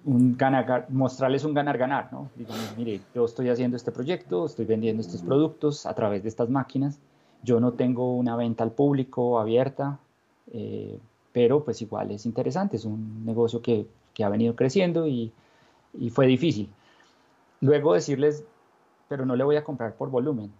[0.05, 2.31] un ganar, mostrarles un ganar-ganar, ¿no?
[2.37, 6.49] Digamos, mire, yo estoy haciendo este proyecto, estoy vendiendo estos productos a través de estas
[6.49, 6.99] máquinas
[7.43, 9.99] yo no tengo una venta al público abierta,
[10.53, 10.99] eh,
[11.33, 15.33] pero pues igual es interesante, es un negocio que, que ha venido creciendo y,
[15.95, 16.69] y, fue difícil.
[17.61, 18.45] Luego decirles,
[19.09, 20.53] pero no le voy a comprar por volumen.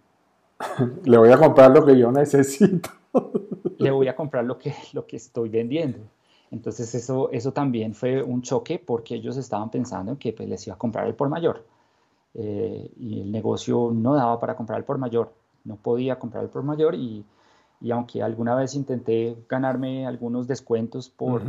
[1.03, 2.89] le voy a comprar lo que yo necesito.
[3.77, 5.99] le voy a comprar lo que, lo que estoy vendiendo.
[6.51, 10.67] Entonces eso, eso también fue un choque porque ellos estaban pensando en que pues, les
[10.67, 11.65] iba a comprar el por mayor.
[12.33, 15.33] Eh, y el negocio no daba para comprar el por mayor
[15.63, 17.25] no podía comprar el por mayor y,
[17.79, 21.41] y aunque alguna vez intenté ganarme algunos descuentos por,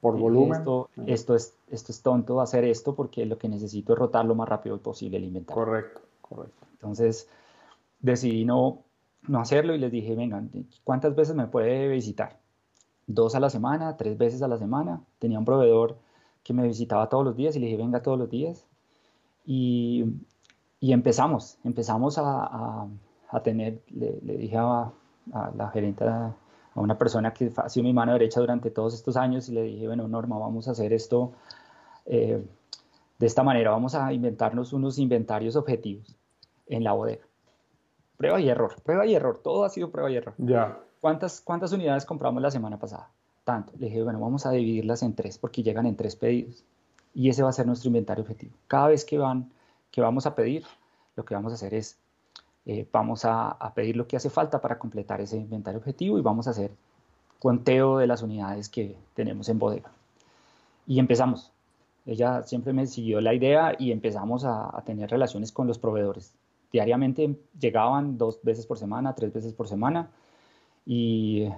[0.00, 3.98] por volumen, esto, esto, es, esto es tonto hacer esto porque lo que necesito es
[3.98, 5.64] rotar lo más rápido posible el inventario.
[5.64, 6.66] Correcto, correcto.
[6.72, 7.28] Entonces
[8.00, 8.82] decidí no,
[9.28, 10.50] no hacerlo y les dije, vengan,
[10.84, 12.38] ¿cuántas veces me puede visitar?
[13.06, 15.02] Dos a la semana, tres veces a la semana.
[15.18, 15.96] Tenía un proveedor
[16.42, 18.66] que me visitaba todos los días y le dije, venga todos los días.
[19.44, 20.04] Y,
[20.80, 22.88] y empezamos, empezamos a
[23.32, 24.92] a tener, le, dije a,
[25.56, 26.34] la gerente, a,
[26.74, 29.86] una persona que ha sido mi mano derecha durante todos estos años y le dije,
[29.86, 31.32] bueno, Norma, vamos a hacer esto
[32.06, 32.42] eh,
[33.18, 36.16] de esta manera, vamos a inventarnos unos inventarios objetivos
[36.66, 37.24] en la bodega.
[38.16, 40.34] Prueba y error, prueba y error, todo ha sido prueba y error.
[40.38, 40.78] Ya.
[41.02, 43.10] ¿Cuántas, ¿Cuántas unidades compramos la semana pasada?
[43.42, 43.72] Tanto.
[43.76, 46.62] Le dije, bueno, vamos a dividirlas en tres porque llegan en tres pedidos.
[47.12, 48.52] Y ese va a ser nuestro inventario objetivo.
[48.68, 49.50] Cada vez que, van,
[49.90, 50.64] que vamos a pedir,
[51.16, 51.98] lo que vamos a hacer es
[52.66, 56.46] eh, vamos a, pedir lo que hace falta para completar ese inventario objetivo y vamos
[56.46, 56.70] a hacer
[57.40, 59.90] conteo de las unidades que tenemos en bodega.
[60.86, 61.50] Y empezamos.
[62.06, 66.32] Ella siempre me siguió la idea y empezamos a, tener relaciones con los proveedores.
[66.70, 70.08] Diariamente llegaban dos veces por semana, tres veces por semana
[70.86, 71.48] y,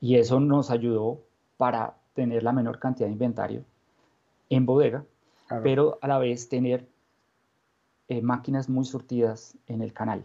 [0.00, 1.20] y eso nos ayudó
[1.56, 3.64] para tener la menor cantidad de inventario
[4.48, 5.04] en bodega,
[5.62, 6.86] pero a la vez tener
[8.08, 10.24] eh, máquinas muy surtidas en el canal.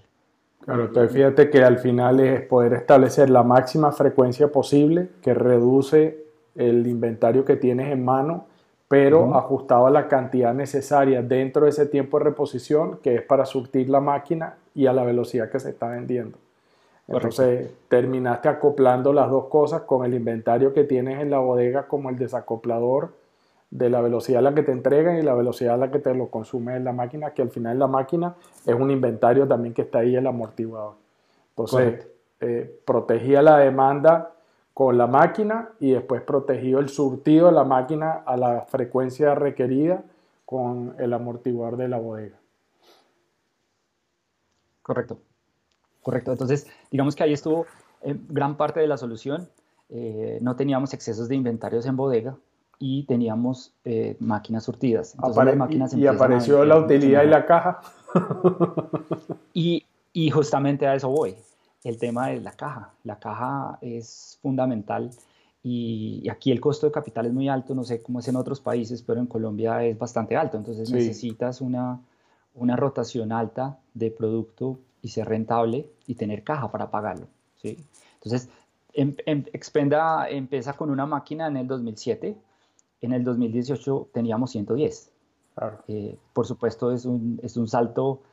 [0.62, 6.26] Claro, entonces fíjate que al final es poder establecer la máxima frecuencia posible que reduce
[6.56, 8.46] el inventario que tienes en mano,
[8.88, 13.46] pero ajustado a la cantidad necesaria dentro de ese tiempo de reposición que es para
[13.46, 16.38] surtir la máquina y a la velocidad que se está vendiendo.
[17.08, 22.10] Entonces terminaste acoplando las dos cosas con el inventario que tienes en la bodega como
[22.10, 23.14] el desacoplador
[23.70, 26.14] de la velocidad a la que te entregan y la velocidad a la que te
[26.16, 28.36] lo consume en la máquina, que al final la máquina
[28.66, 30.96] es un inventario también que está ahí el amortiguador.
[31.50, 32.08] Entonces,
[32.40, 34.32] eh, protegía la demanda
[34.74, 40.04] con la máquina y después protegió el surtido de la máquina a la frecuencia requerida
[40.46, 42.38] con el amortiguador de la bodega.
[44.82, 45.18] Correcto,
[46.06, 46.32] correcto.
[46.32, 47.66] Entonces, digamos que ahí estuvo
[48.04, 49.50] eh, gran parte de la solución.
[49.90, 52.38] Eh, no teníamos excesos de inventarios en bodega
[52.78, 55.16] y teníamos eh, máquinas surtidas.
[55.96, 57.82] y, apareció la utilidad y la caja.
[59.54, 59.84] y,
[60.14, 61.36] y justamente a eso voy.
[61.84, 62.94] El tema es la caja.
[63.04, 65.10] La caja es fundamental
[65.68, 68.62] y, aquí el costo de capital es muy alto, no sé cómo es en otros
[68.62, 72.00] países, pero en Colombia es bastante alto, entonces necesitas una,
[72.54, 77.28] una rotación alta de producto y ser rentable y tener caja para pagarlo.
[77.62, 77.78] ¿sí?
[78.16, 78.50] Entonces,
[78.92, 82.36] em, em, Expenda empieza con una máquina en el 2007,
[83.02, 85.12] en el 2018 teníamos 110.
[85.88, 88.24] Eh, por supuesto, es un, es un salto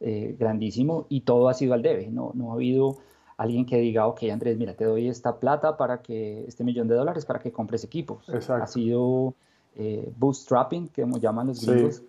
[0.00, 2.96] eh, grandísimo y todo ha sido al debe, no, no ha habido
[3.36, 6.96] alguien que diga, ok, Andrés, mira, te doy esta plata para que, este millón de
[6.96, 8.28] dólares para que compres equipos.
[8.28, 9.34] Ha sido
[9.76, 12.02] eh, bootstrapping, que como llaman los gringos,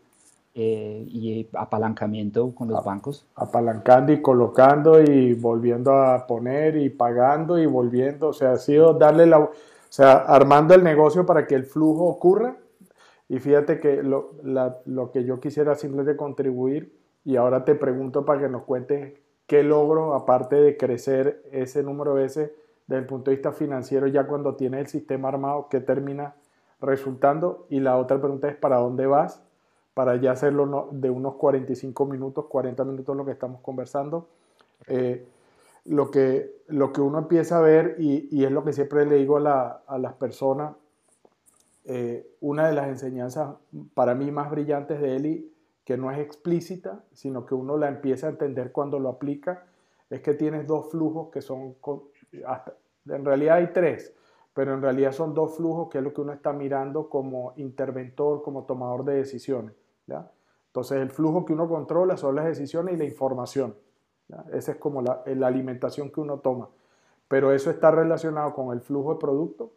[0.58, 3.28] eh, y apalancamiento con los bancos.
[3.36, 8.94] Apalancando y colocando y volviendo a poner y pagando y volviendo, o sea, ha sido
[8.94, 9.52] darle la, o
[9.90, 12.58] sea, armando el negocio para que el flujo ocurra.
[13.30, 18.42] Y fíjate que lo, lo que yo quisiera simplemente contribuir, y ahora te pregunto para
[18.42, 19.14] que nos cuentes
[19.48, 22.52] ¿Qué logro, aparte de crecer ese número de veces
[22.86, 26.36] desde el punto de vista financiero, ya cuando tienes el sistema armado, qué termina
[26.82, 27.66] resultando?
[27.70, 29.42] Y la otra pregunta es, ¿para dónde vas?
[29.98, 34.28] Para ya hacerlo de unos 45 minutos, 40 minutos lo que estamos conversando.
[34.86, 35.26] Eh,
[35.86, 39.38] lo, que, lo que uno empieza a ver, y, es lo que siempre le digo
[39.38, 40.76] a, las personas,
[41.86, 43.56] eh, una de las enseñanzas
[43.96, 45.52] para mí más brillantes de Eli
[45.84, 49.66] que no es explícita, sino que uno la empieza a entender cuando lo aplica,
[50.12, 51.74] es que tienes dos flujos que son,
[52.32, 54.14] en realidad hay tres,
[54.54, 58.44] pero en realidad son dos flujos que es lo que uno está mirando como interventor,
[58.44, 59.87] como tomador de decisiones.
[60.08, 60.32] ¿Ya?
[60.68, 63.76] Entonces el flujo que uno controla son las decisiones y la información.
[64.52, 66.70] Esa es como la, la alimentación que uno toma.
[67.28, 69.72] Pero eso está relacionado con el flujo de producto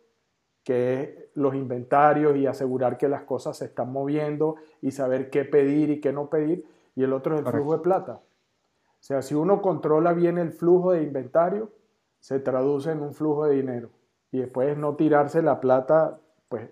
[0.65, 5.45] que es los inventarios y asegurar que las cosas se están moviendo y saber qué
[5.45, 6.65] pedir y qué no pedir.
[6.95, 8.21] Y el otro es el flujo de plata.
[8.23, 11.73] O sea, si uno controla bien el flujo de inventario,
[12.19, 13.91] se traduce en un flujo de dinero.
[14.31, 16.71] Y después no tirarse la plata, pues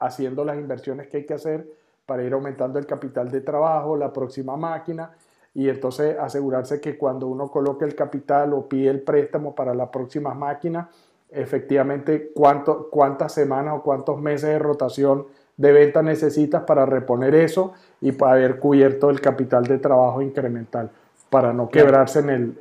[0.00, 1.70] haciendo las inversiones que hay que hacer
[2.08, 5.10] para ir aumentando el capital de trabajo, la próxima máquina,
[5.52, 9.90] y entonces asegurarse que cuando uno coloque el capital o pide el préstamo para la
[9.90, 10.88] próxima máquina,
[11.30, 15.26] efectivamente cuánto, cuántas semanas o cuántos meses de rotación
[15.58, 20.90] de venta necesitas para reponer eso y para haber cubierto el capital de trabajo incremental,
[21.28, 22.58] para no quebrarse en el,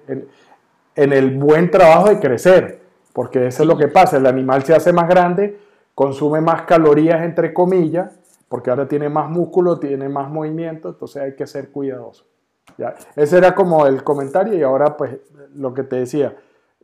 [0.93, 2.81] en, el buen trabajo de crecer,
[3.13, 5.57] porque eso es lo que pasa, el animal se hace más grande,
[5.95, 8.11] consume más calorías entre comillas,
[8.49, 12.25] porque ahora tiene más músculo, tiene más movimiento, entonces hay que ser cuidadoso.
[12.77, 12.95] ¿ya?
[13.15, 15.17] Ese era como el comentario y ahora pues
[15.53, 16.35] lo que te decía,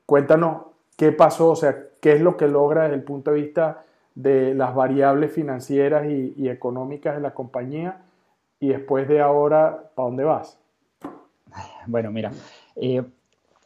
[0.05, 0.63] cuéntanos
[0.97, 3.83] qué pasó, o sea, qué es lo que logra desde el punto de vista
[4.15, 8.03] de las variables financieras y, económicas de la compañía
[8.59, 10.59] y después de ahora, ¿para dónde vas?
[11.85, 12.31] Bueno, mira,
[12.75, 13.03] eh,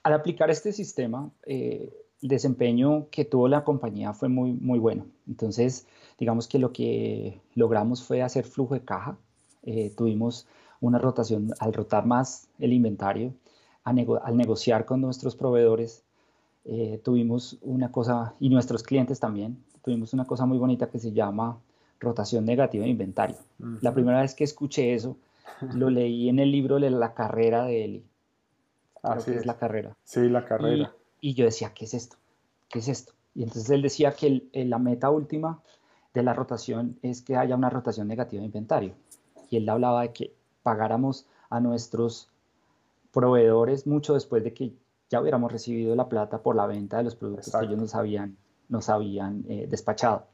[0.04, 5.06] al aplicar este sistema, eh, el desempeño que tuvo la compañía fue muy, muy bueno.
[5.28, 5.88] Entonces,
[6.18, 9.18] digamos que lo que logramos fue hacer flujo de caja.
[9.63, 10.47] Eh, tuvimos
[10.82, 13.34] una rotación, al rotar más el inventario,
[13.84, 16.03] al negociar con nuestros proveedores,
[16.65, 21.13] eh, tuvimos una cosa, y nuestros clientes también, tuvimos una cosa muy bonita que se
[21.13, 21.57] llama
[21.99, 23.38] rotación negativa de inventario.
[23.82, 25.18] La primera vez que escuché eso,
[25.74, 28.05] lo leí en el libro de la carrera de Eli.
[29.01, 29.45] Así es.
[29.45, 29.95] la carrera.
[30.03, 30.93] Sí, la carrera.
[31.22, 32.18] Y, yo decía, ¿qué es esto?
[32.68, 33.13] ¿Qué es esto?
[33.34, 35.61] Y entonces él decía que la meta última
[36.20, 38.93] de la rotación es que haya una rotación negativa de inventario.
[39.49, 42.30] Y él hablaba de que pagáramos a nuestros
[43.11, 44.74] proveedores mucho después de que
[45.09, 48.38] ya hubiéramos recibido la plata por la venta de los productos que ellos nos habían,
[48.70, 50.26] nos habían eh, despachado.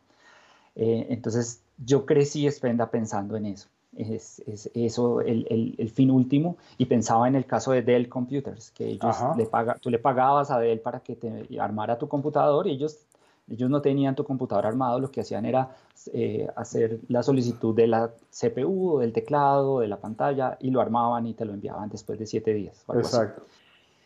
[0.75, 3.69] Eh, entonces yo crecí Spenda pensando en eso.
[3.95, 4.41] Es,
[4.73, 9.15] eso el, el, fin último y pensaba en el caso de Dell Computers, que ellos
[9.38, 13.05] le paga, tú le pagabas a Dell para que te armara tu computador y ellos,
[13.49, 15.75] ellos no tenían tu computador armado, lo que hacían era
[16.13, 21.27] eh, hacer la solicitud de la CPU, del teclado, de la pantalla y lo armaban
[21.27, 22.83] y te lo enviaban después de siete días.
[22.93, 23.43] Exacto.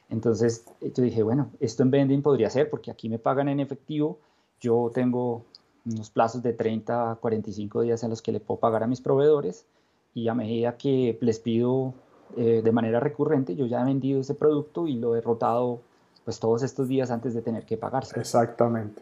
[0.09, 4.19] Entonces yo dije, bueno, esto en vending podría ser porque aquí me pagan en efectivo,
[4.59, 5.43] yo tengo
[5.85, 9.01] unos plazos de 30 a 45 días en los que le puedo pagar a mis
[9.01, 9.65] proveedores
[10.13, 11.93] y a medida que les pido
[12.35, 15.81] eh, de manera recurrente, yo ya he vendido ese producto y lo he rotado
[16.25, 18.19] pues todos estos días antes de tener que pagarse.
[18.19, 19.01] Exactamente.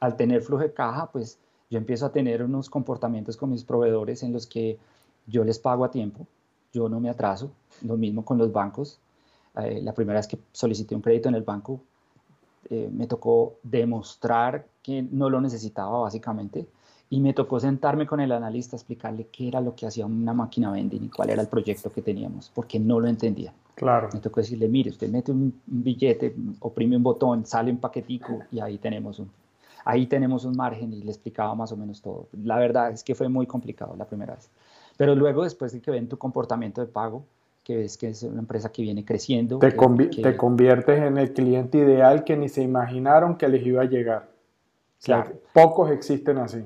[0.00, 1.38] Al tener flujo de caja, pues
[1.70, 4.78] yo empiezo a tener unos comportamientos con mis proveedores en los que
[5.26, 6.26] yo les pago a tiempo,
[6.72, 8.98] yo no me atraso, lo mismo con los bancos,
[9.56, 11.80] eh, la primera vez que solicité un crédito en el banco,
[12.68, 16.66] eh, me tocó demostrar que no lo necesitaba básicamente
[17.08, 20.70] y me tocó sentarme con el analista, explicarle qué era lo que hacía una máquina
[20.70, 23.52] vending y cuál era el proyecto que teníamos, porque no lo entendía.
[23.74, 24.08] Claro.
[24.12, 28.60] Me tocó decirle, mire, usted mete un, billete, oprime un botón, sale un paquetico y
[28.60, 29.30] ahí tenemos un,
[29.84, 32.28] ahí tenemos un margen y le explicaba más o menos todo.
[32.44, 34.50] La verdad es que fue muy complicado la primera vez.
[34.96, 37.24] Pero luego, después de que ven tu comportamiento de pago,
[37.64, 39.58] que ves que es una empresa que viene creciendo.
[39.58, 43.84] Te, te conviertes en el cliente ideal que ni se imaginaron que les iba a
[43.84, 44.28] llegar.
[45.02, 45.32] Claro.
[45.52, 46.62] pocos existen así.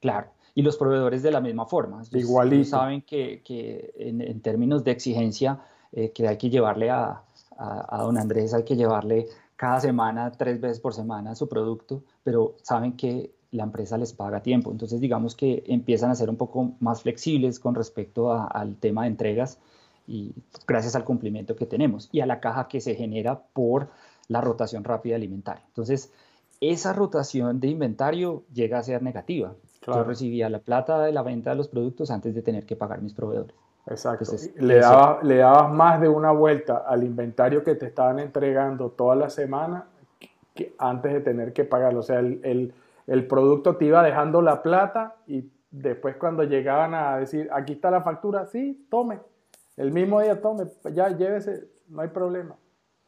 [0.00, 0.28] Claro.
[0.54, 2.02] Y los proveedores de la misma forma.
[2.12, 2.68] Igualito.
[2.68, 5.60] saben que, que en, términos de exigencia
[5.92, 7.22] eh, que hay que llevarle a,
[7.56, 9.28] a, a, don Andrés, hay que llevarle
[9.60, 14.38] cada semana, tres veces por semana su producto, pero saben que la empresa les paga
[14.38, 14.70] a tiempo.
[14.72, 19.08] Entonces, digamos que empiezan a ser un poco más flexibles con respecto al tema de
[19.08, 19.58] entregas
[20.06, 20.32] y
[20.66, 23.90] gracias al cumplimiento que tenemos y a la caja que se genera por
[24.28, 25.62] la rotación rápida alimentaria.
[25.66, 26.10] Entonces,
[26.62, 29.56] esa rotación de inventario llega a ser negativa.
[29.86, 33.02] Yo recibía la plata de la venta de los productos antes de tener que pagar
[33.02, 33.54] mis proveedores.
[33.90, 34.24] Exacto.
[34.58, 39.16] le, daba, le dabas más de una vuelta al inventario que te estaban entregando toda
[39.16, 39.86] la semana
[40.54, 42.00] que antes de tener que pagarlo.
[42.00, 42.72] O sea, el,
[43.06, 47.90] el producto te iba dejando la plata y después cuando llegaban a decir, aquí está
[47.90, 49.20] la factura, sí, tome,
[49.76, 52.56] el mismo día tome, ya llévese, no hay problema.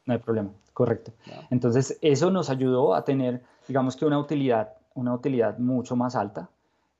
[0.06, 1.12] No hay problema, correcto.
[1.50, 6.50] Entonces, eso nos ayudó a tener, digamos que una utilidad, una utilidad mucho más alta.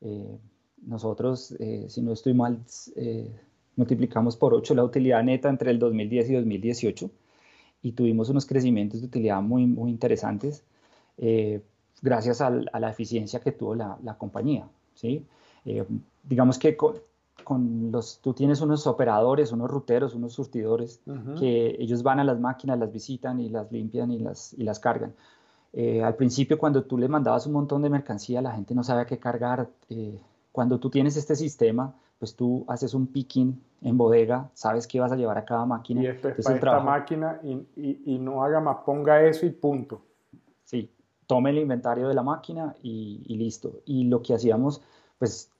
[0.00, 0.38] Eh,
[0.82, 2.58] nosotros, eh, si no estoy mal,
[2.96, 3.34] eh,
[3.76, 7.10] multiplicamos por 8 la utilidad neta entre el 2010 y 2018
[7.82, 10.64] y tuvimos unos crecimientos de utilidad muy, muy interesantes
[12.00, 14.68] gracias a la eficiencia que tuvo la, la compañía.
[14.94, 15.24] ¿sí?
[16.24, 21.00] digamos que con los, tú tienes unos operadores, unos ruteros, unos surtidores,
[21.38, 24.78] que ellos van a las máquinas, las visitan y las limpian y las, y las
[24.78, 25.14] cargan.
[25.72, 29.06] Eh, al principio, cuando tú le mandabas un montón de mercancía, la gente no sabía
[29.06, 29.70] qué cargar.
[29.88, 30.20] Eh,
[30.52, 35.10] cuando tú tienes este sistema, pues tú haces un picking en bodega, sabes qué vas
[35.10, 36.04] a llevar a cada máquina.
[36.04, 39.50] Y esto es para esta máquina y, y, y, no haga más, ponga eso y
[39.50, 40.02] punto.
[40.62, 40.88] Sí,
[41.26, 43.80] tome el inventario de la máquina y, y listo.
[43.86, 44.80] Y lo que hacíamos,
[45.18, 45.50] pues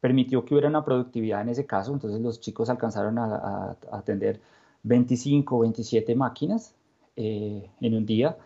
[0.00, 4.40] permitió que hubiera una productividad en ese caso, entonces los chicos alcanzaron a, atender
[4.84, 6.74] 25 o 27 máquinas
[7.16, 8.36] eh, en un día,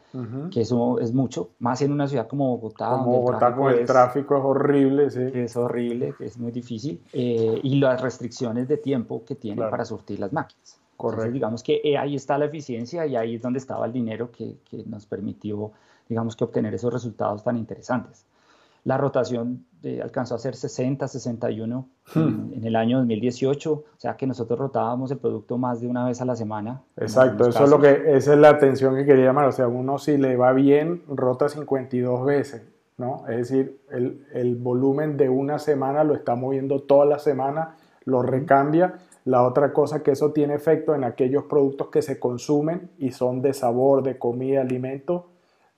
[0.50, 2.90] que eso es mucho, más en una ciudad como Bogotá.
[2.90, 5.22] Como Bogotá con el tráfico es horrible, sí.
[5.34, 10.20] Es horrible, es muy difícil, eh, y las restricciones de tiempo que tienen para surtir
[10.20, 10.78] las máquinas.
[10.96, 11.32] Correcto.
[11.32, 14.58] digamos que eh, ahí está la eficiencia y ahí es donde estaba el dinero que,
[14.70, 15.72] que nos permitió,
[16.06, 18.26] digamos que obtener esos resultados tan interesantes
[18.84, 19.66] la rotación
[20.02, 22.52] alcanzó a ser 60, 61 hmm.
[22.52, 26.20] en, el año 2018, o sea que nosotros rotábamos el producto más de una vez
[26.20, 26.82] a la semana.
[26.96, 29.98] Exacto, eso es lo que, esa es la atención que quería llamar, o sea, uno
[29.98, 32.62] si le va bien, rota 52 veces,
[32.98, 33.24] ¿no?
[33.28, 38.22] Es decir, el, el volumen de una semana lo está moviendo toda la semana, lo
[38.22, 38.94] recambia.
[39.24, 43.42] La otra cosa que eso tiene efecto en aquellos productos que se consumen y son
[43.42, 45.28] de sabor, de comida, alimento,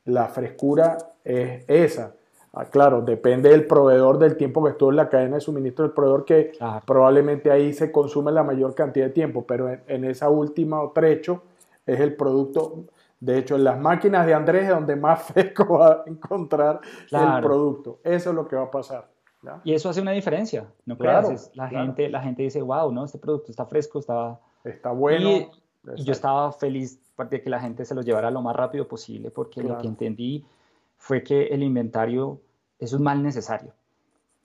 [0.05, 2.15] la frescura es esa
[2.55, 5.95] Ah, claro, depende del proveedor, del tiempo que estuvo en la cadena de suministro del
[5.95, 6.53] proveedor, que
[6.87, 11.43] probablemente ahí se consume la mayor cantidad de tiempo, pero en, esa última trecho
[11.87, 12.85] es el producto.
[13.21, 16.81] De hecho, en las máquinas de Andrés es donde más fresco va a encontrar
[17.11, 18.01] el producto.
[18.05, 19.09] Eso es lo que va a pasar.
[19.65, 23.05] Y eso hace una diferencia, ¿no claro, La, gente, la gente dice, wow, ¿no?
[23.05, 25.31] este producto está fresco, está, está bueno.
[25.31, 25.49] Y,
[25.97, 29.63] yo estaba feliz de que la gente se lo llevara lo más rápido posible, porque
[29.63, 30.45] lo que entendí
[31.03, 32.41] fue que el inventario
[32.79, 33.73] es un mal necesario,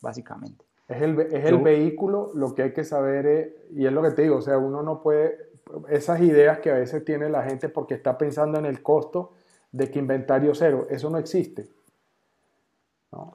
[0.02, 0.66] básicamente.
[0.88, 4.10] Es el, es el vehículo, lo que hay que saber es, y es lo que
[4.10, 5.38] te digo, o sea, uno no puede,
[5.88, 9.34] esas ideas que a veces tiene la gente porque está pensando en el costo
[9.72, 11.68] de que inventario cero, eso no existe.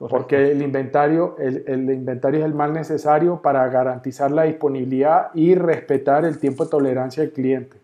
[0.01, 5.55] Porque el inventario, el, el, inventario es el mal necesario para garantizar la disponibilidad y
[5.55, 7.81] respetar el tiempo de tolerancia del cliente.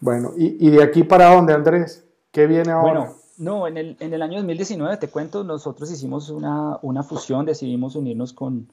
[0.00, 2.01] Bueno, y, y, de aquí para dónde, Andrés?
[2.32, 2.92] ¿Qué viene ahora?
[2.92, 7.44] Bueno, no, en el, en el año 2019, te cuento, nosotros hicimos una, una fusión,
[7.44, 8.68] decidimos unirnos con,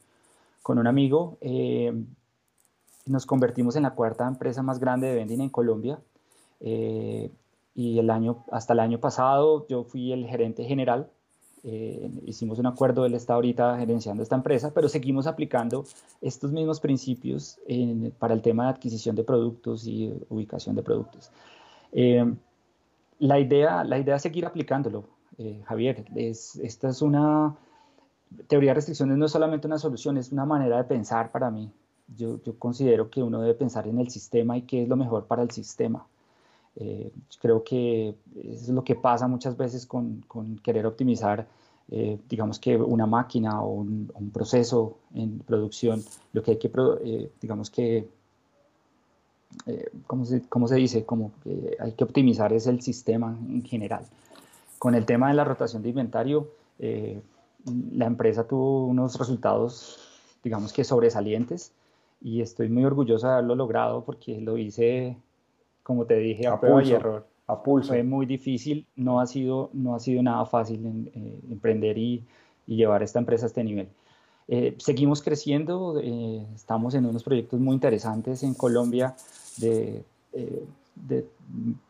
[0.63, 1.37] con un amigo.
[1.41, 1.93] Eh,
[3.05, 5.99] nos convertimos en la cuarta empresa más grande de vending en Colombia.
[6.61, 7.31] Eh,
[7.75, 11.09] y el año, hasta el año pasado yo fui el gerente general.
[11.63, 15.83] Eh, hicimos un acuerdo, él está ahorita gerenciando esta empresa, pero seguimos aplicando
[16.21, 17.59] estos mismos principios
[18.19, 21.29] para el tema de adquisición de productos y ubicación de productos
[23.19, 25.05] la idea, la idea es seguir aplicándolo,
[25.37, 26.05] eh, Javier.
[26.15, 27.55] Es, esta es una
[28.47, 31.71] teoría de restricciones, no es solamente una solución, es una manera de pensar para mí.
[32.17, 35.25] yo, yo, considero que uno debe pensar en el sistema y qué es lo mejor
[35.25, 36.07] para el sistema.
[36.75, 37.11] Eh,
[37.41, 41.47] creo que es lo que pasa muchas veces con, con querer optimizar,
[41.91, 46.03] eh, digamos que una máquina o un, proceso en producción.
[46.33, 48.07] Lo que hay que, digamos que,
[50.07, 51.05] ¿cómo se, ¿cómo, se, dice?
[51.05, 54.05] Como que hay que optimizar es el sistema en general.
[54.77, 59.99] Con el tema de la rotación de inventario, la empresa tuvo unos resultados,
[60.43, 61.73] digamos que sobresalientes
[62.21, 65.17] y estoy muy orgulloso de haberlo logrado porque lo hice
[65.89, 67.25] como te dije, a, prueba y error.
[67.47, 67.87] A pulso.
[67.87, 72.23] Fue muy difícil, no ha sido, no ha sido nada fácil en, eh, emprender y,
[72.67, 73.89] y, llevar esta empresa a este nivel.
[74.51, 79.15] Eh, seguimos creciendo, eh, estamos en unos proyectos muy interesantes en Colombia
[79.57, 80.03] de,
[80.95, 81.25] de,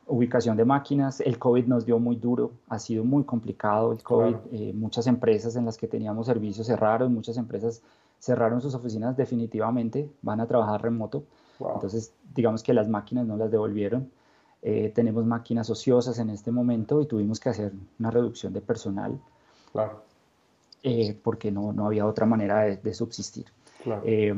[0.08, 1.22] ubicación de máquinas.
[1.22, 4.36] El COVID nos dio muy duro, ha sido muy complicado el COVID.
[4.74, 7.82] muchas empresas en las que teníamos servicios cerraron, muchas empresas
[8.20, 11.24] cerraron sus oficinas definitivamente, van a trabajar remoto.
[11.60, 14.10] Entonces, digamos que las máquinas no las devolvieron.
[14.62, 19.18] Eh, tenemos máquinas ociosas en este momento y tuvimos que hacer una reducción de personal.
[19.72, 20.04] Claro.
[20.84, 23.46] Eh, porque no, no, había otra manera de, subsistir.
[23.84, 24.02] Claro.
[24.06, 24.34] Eh,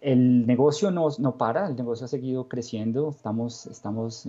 [0.00, 3.10] el negocio no, no, para, el negocio ha seguido creciendo.
[3.10, 4.28] Estamos, estamos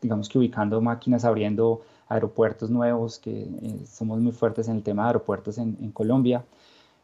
[0.00, 3.48] digamos que ubicando máquinas, abriendo aeropuertos nuevos, que
[3.86, 6.44] somos muy fuertes en el tema de aeropuertos en, en Colombia.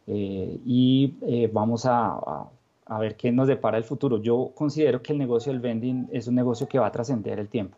[0.07, 2.49] y vamos a
[2.87, 4.21] a ver qué nos depara el futuro.
[4.21, 7.49] Yo considero que el negocio del vending es un negocio que va a trascender el
[7.49, 7.77] tiempo.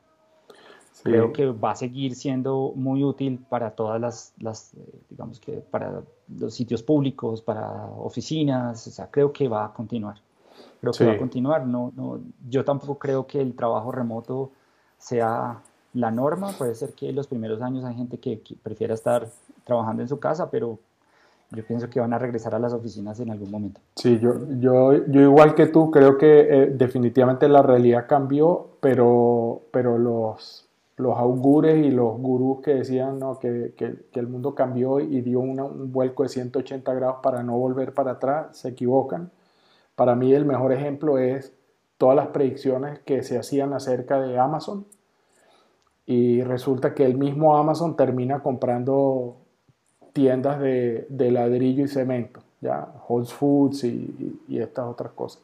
[1.03, 6.03] Creo que va a seguir siendo muy útil para todas las, eh, digamos que para
[6.39, 10.17] los sitios públicos, para oficinas, o sea, creo que va a continuar.
[10.81, 11.67] Creo que va a continuar.
[11.67, 14.53] No, no, yo tampoco creo que el trabajo remoto
[14.99, 15.61] sea
[15.95, 16.53] la norma.
[16.53, 19.29] Puede ser que en los primeros años hay gente que, que prefiera estar
[19.65, 20.79] trabajando en su casa, pero
[21.51, 23.81] yo pienso que van a regresar a las oficinas en algún momento.
[23.97, 29.63] Sí, yo, yo, yo igual que tú creo que eh, definitivamente la realidad cambió, pero,
[29.71, 30.66] pero los,
[30.97, 35.93] los augures y los gurús que decían que, que, el mundo cambió y dio un
[35.93, 39.31] vuelco de 180 grados para no volver para atrás, se equivocan.
[39.95, 41.53] Para mí el mejor ejemplo es
[41.99, 44.87] todas las predicciones que se hacían acerca de Amazon
[46.07, 49.37] y resulta que el mismo Amazon termina comprando
[50.13, 55.43] tiendas de, ladrillo y cemento, ya Whole Foods y, estas otras cosas.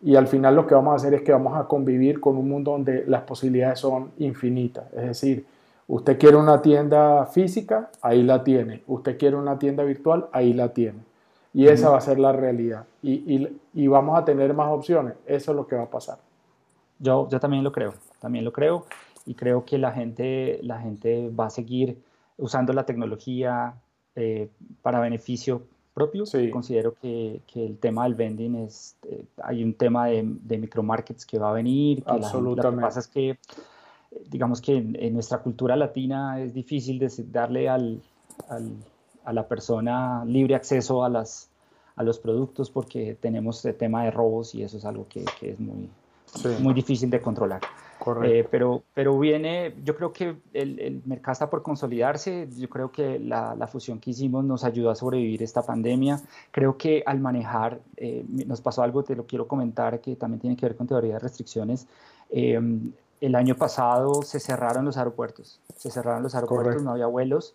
[0.00, 2.48] Y al final lo que vamos a hacer es que vamos a convivir con un
[2.48, 4.84] mundo donde las posibilidades son infinitas.
[4.92, 5.46] Es decir,
[5.88, 8.82] usted quiere una tienda física, ahí la tiene.
[8.86, 11.00] Usted quiere una tienda virtual, ahí la tiene.
[11.52, 12.84] Y esa va a ser la realidad.
[13.02, 15.14] Y, y, vamos a tener más opciones.
[15.26, 16.18] Eso es lo que va a pasar.
[17.00, 18.84] Yo, yo también lo creo, también lo creo.
[19.26, 21.98] Y creo que la gente, la gente va a seguir
[22.36, 23.74] usando la tecnología,
[24.20, 24.50] eh,
[24.82, 25.62] para beneficio
[25.98, 26.24] propio.
[26.52, 31.26] Considero que, que, el tema del vending es, eh, hay un tema de, de micromarkets
[31.26, 32.02] que va a venir.
[32.04, 32.62] Que Absolutamente.
[32.62, 33.38] lo que pasa es que,
[34.30, 38.00] digamos que en, nuestra cultura latina es difícil de darle al,
[38.48, 38.70] al,
[39.24, 41.48] a la persona libre acceso a, las,
[41.96, 45.50] a los productos porque tenemos el tema de robos y eso es algo que, que
[45.50, 45.88] es muy,
[46.60, 47.60] muy difícil de controlar.
[48.24, 52.90] Eh, pero, pero viene, yo creo que el, el, mercado está por consolidarse, yo creo
[52.90, 56.20] que la, la, fusión que hicimos nos ayudó a sobrevivir esta pandemia,
[56.50, 60.56] creo que al manejar, eh, nos pasó algo, te lo quiero comentar, que también tiene
[60.56, 61.86] que ver con teoría de restricciones,
[62.30, 62.60] eh,
[63.20, 67.54] el año pasado se cerraron los aeropuertos, se cerraron los aeropuertos, no había vuelos,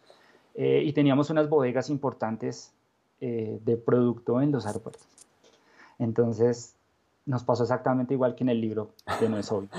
[0.56, 2.74] y teníamos unas bodegas importantes
[3.20, 5.08] de producto en los aeropuertos.
[6.00, 6.76] Entonces,
[7.26, 9.70] nos pasó exactamente igual que en el libro de No es obvio.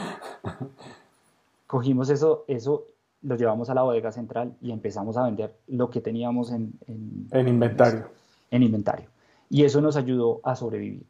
[1.67, 2.85] Cogimos eso, eso
[3.23, 7.49] lo llevamos a la bodega central y empezamos a vender lo que teníamos en, en,
[7.49, 8.07] inventario.
[8.51, 9.09] En, inventario.
[9.49, 11.05] Y eso nos ayudó a sobrevivir.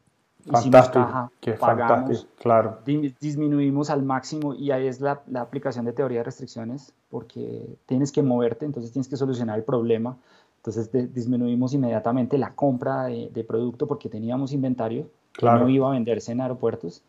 [0.47, 2.79] Fantástico, qué fantástico, claro.
[2.85, 8.13] Disminuimos al máximo y ahí es la, la, aplicación de teoría de restricciones porque tienes
[8.13, 10.17] que moverte, entonces tienes que solucionar el problema.
[10.59, 15.09] Entonces disminuimos inmediatamente la compra de, de producto porque teníamos inventario
[15.43, 17.03] no iba a venderse en aeropuertos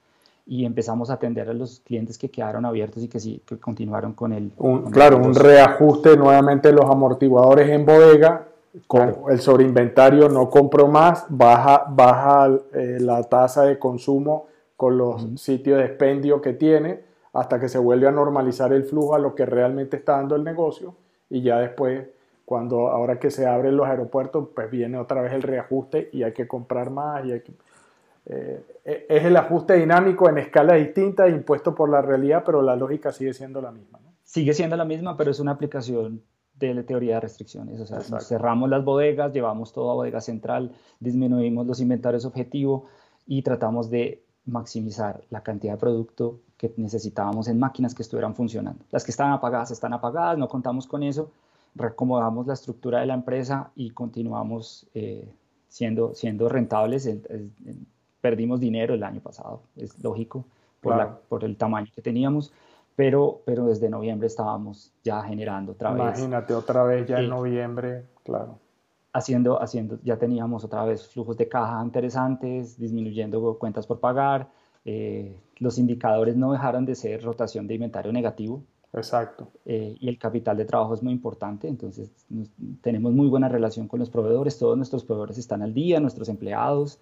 [0.48, 4.14] y empezamos a atender a los clientes que quedaron abiertos y que sí, que continuaron
[4.14, 4.52] con el...
[4.92, 8.48] claro, un reajuste nuevamente los amortiguadores en bodega,
[8.88, 15.26] con el sobreinventario no compro más, baja, baja eh, la tasa de consumo con los
[15.40, 17.00] sitios de expendio que tiene
[17.34, 20.44] hasta que se vuelve a normalizar el flujo a lo que realmente está dando el
[20.44, 20.94] negocio
[21.30, 22.06] y ya después
[22.44, 26.34] cuando ahora que se abren los aeropuertos pues viene otra vez el reajuste y hay
[26.34, 27.54] que comprar más y hay que
[28.26, 33.12] eh, es el ajuste dinámico en escala distinta impuesto por la realidad, pero la lógica
[33.12, 34.00] sigue siendo la misma.
[34.24, 36.22] Sigue siendo la misma, pero es una aplicación
[36.56, 37.80] de la teoría de restricciones.
[37.80, 42.86] O sea, cerramos las bodegas, llevamos todo a bodega central, disminuimos los inventarios objetivo
[43.28, 48.86] y tratamos de maximizar la cantidad de producto que necesitábamos en máquinas que estuvieran funcionando.
[48.92, 51.32] Las que estaban apagadas están apagadas, no contamos con eso,
[51.76, 55.30] reacomodamos la estructura de la empresa y continuamos eh,
[55.68, 57.10] siendo, siendo rentables.
[58.26, 60.46] Perdimos dinero el año pasado, es lógico,
[60.82, 62.52] por, la, por el tamaño que teníamos,
[62.96, 66.18] pero, pero desde noviembre estábamos ya generando otra vez.
[66.18, 68.58] Imagínate, otra vez ya en noviembre, claro.
[69.14, 74.48] Haciendo, haciendo, ya teníamos otra vez flujos de caja interesantes, disminuyendo cuentas por pagar,
[74.86, 78.64] eh, los indicadores no dejaron de ser rotación de inventario negativo.
[78.92, 79.50] Exacto.
[79.66, 82.10] Eh, y el capital de trabajo es muy importante, entonces
[82.82, 86.98] tenemos muy buena relación con los proveedores, todos nuestros proveedores están al día, nuestros empleados,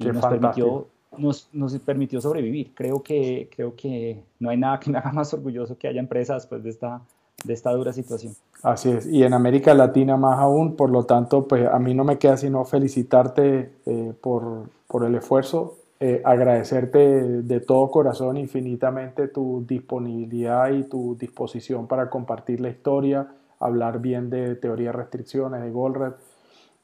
[0.00, 0.86] y nos permitió
[1.16, 2.72] nos, nos, permitió sobrevivir.
[2.74, 6.42] Creo que, creo que no hay nada que me haga más orgulloso que haya empresas
[6.42, 7.02] después de esta,
[7.44, 8.34] de esta dura situación.
[8.62, 12.04] Así es, y en América Latina más aún, por lo tanto, pues a mí no
[12.04, 19.28] me queda sino felicitarte eh, por, por, el esfuerzo, eh, agradecerte de todo corazón infinitamente
[19.28, 23.28] tu disponibilidad y tu disposición para compartir la historia,
[23.58, 26.12] hablar bien de teoría de restricciones, de Goldred.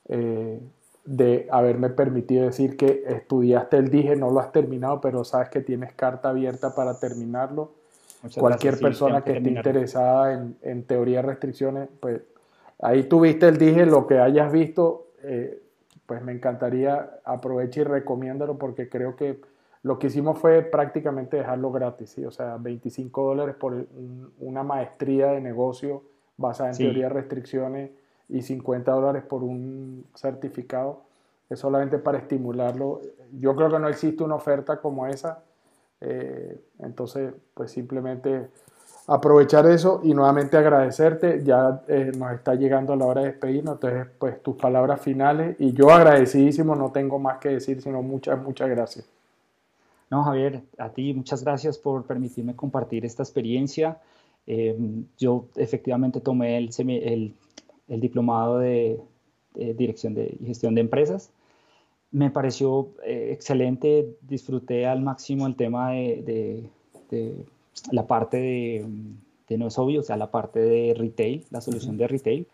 [0.09, 0.61] Eh,
[1.07, 5.61] de haberme permitido decir que estudiaste el dije, no lo has terminado, pero sabes que
[5.61, 7.73] tienes carta abierta para terminarlo.
[8.39, 12.23] Cualquier persona que, esté interesada en, teoría de restricciones, pues
[12.81, 15.63] ahí tuviste el dije, lo que hayas visto, eh,
[16.07, 19.41] pues me encantaría, aprovecha y recomiéndalo porque creo que
[19.83, 22.25] lo que hicimos fue prácticamente dejarlo gratis, ¿sí?
[22.25, 23.87] o sea, 25 dólares por
[24.41, 26.03] una maestría de negocio
[26.37, 27.91] basada en teoría de restricciones
[28.29, 31.03] y 50 dólares por un certificado.
[31.49, 33.01] Es solamente para estimularlo.
[33.39, 35.43] Yo creo que no existe una oferta como esa.
[36.01, 38.49] Eh, entonces, pues simplemente
[39.07, 41.45] aprovechar eso y nuevamente agradecerte.
[41.45, 43.75] Ya eh, nos está llegando la hora de despedirnos.
[43.75, 45.57] Entonces, pues tus palabras finales.
[45.61, 49.07] Y yo agradecidísimo, no tengo más que decir, sino muchas, muchas gracias.
[50.11, 53.99] No, Javier, a ti muchas gracias por permitirme compartir esta experiencia.
[54.47, 54.77] Eh,
[55.19, 57.35] yo efectivamente tomé el, el
[57.89, 59.01] el diplomado de,
[59.55, 61.31] dirección de, y gestión de empresas.
[62.11, 66.65] Me pareció eh, excelente, disfruté al máximo el tema de,
[67.91, 72.09] la parte de, no es obvio, o sea, la parte de retail, la solución de
[72.09, 72.47] retail.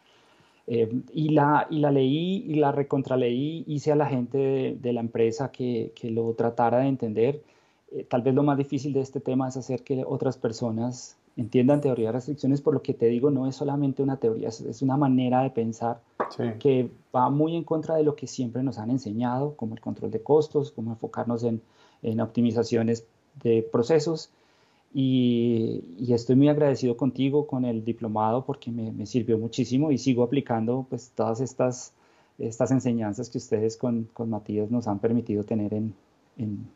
[0.68, 5.01] Eh, y, la, y la leí y la recontraleí, hice a la gente de, la
[5.01, 7.43] empresa que, que, lo tratara de entender.
[7.91, 11.80] Eh, tal vez lo más difícil de este tema es hacer que otras personas entiendan
[11.80, 14.97] teoría de restricciones, por lo que te digo, no es solamente una teoría, es, una
[14.97, 16.01] manera de pensar
[16.59, 20.11] que va muy en contra de lo que siempre nos han enseñado, como el control
[20.11, 21.62] de costos, como enfocarnos en,
[22.03, 23.07] en optimizaciones
[23.43, 24.30] de procesos.
[24.95, 29.97] Y, y, estoy muy agradecido contigo con el diplomado porque me, me, sirvió muchísimo y
[29.97, 31.95] sigo aplicando pues todas estas,
[32.39, 35.95] estas enseñanzas que ustedes con, con Matías nos han permitido tener en,
[36.37, 36.66] en,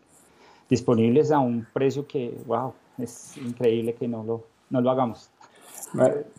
[0.70, 5.30] disponibles a un precio que, wow, es increíble que no lo, no lo hagamos.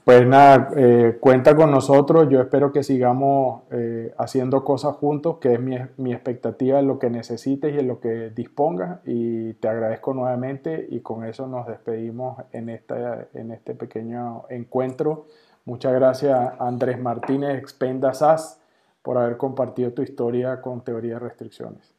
[0.03, 2.27] Pues nada, eh, cuenta con nosotros.
[2.29, 6.99] Yo espero que sigamos eh, haciendo cosas juntos, que es mi, mi, expectativa en lo
[6.99, 8.99] que necesites y en lo que dispongas.
[9.05, 15.25] Y te agradezco nuevamente y con eso nos despedimos en, esta, en este pequeño encuentro.
[15.65, 18.61] Muchas gracias Andrés Martínez, Expenda SAS,
[19.01, 21.93] por haber compartido tu historia con Teoría de Restricciones.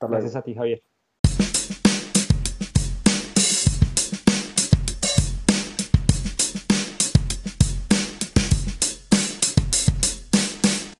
[0.00, 0.82] gracias a ti, Javier.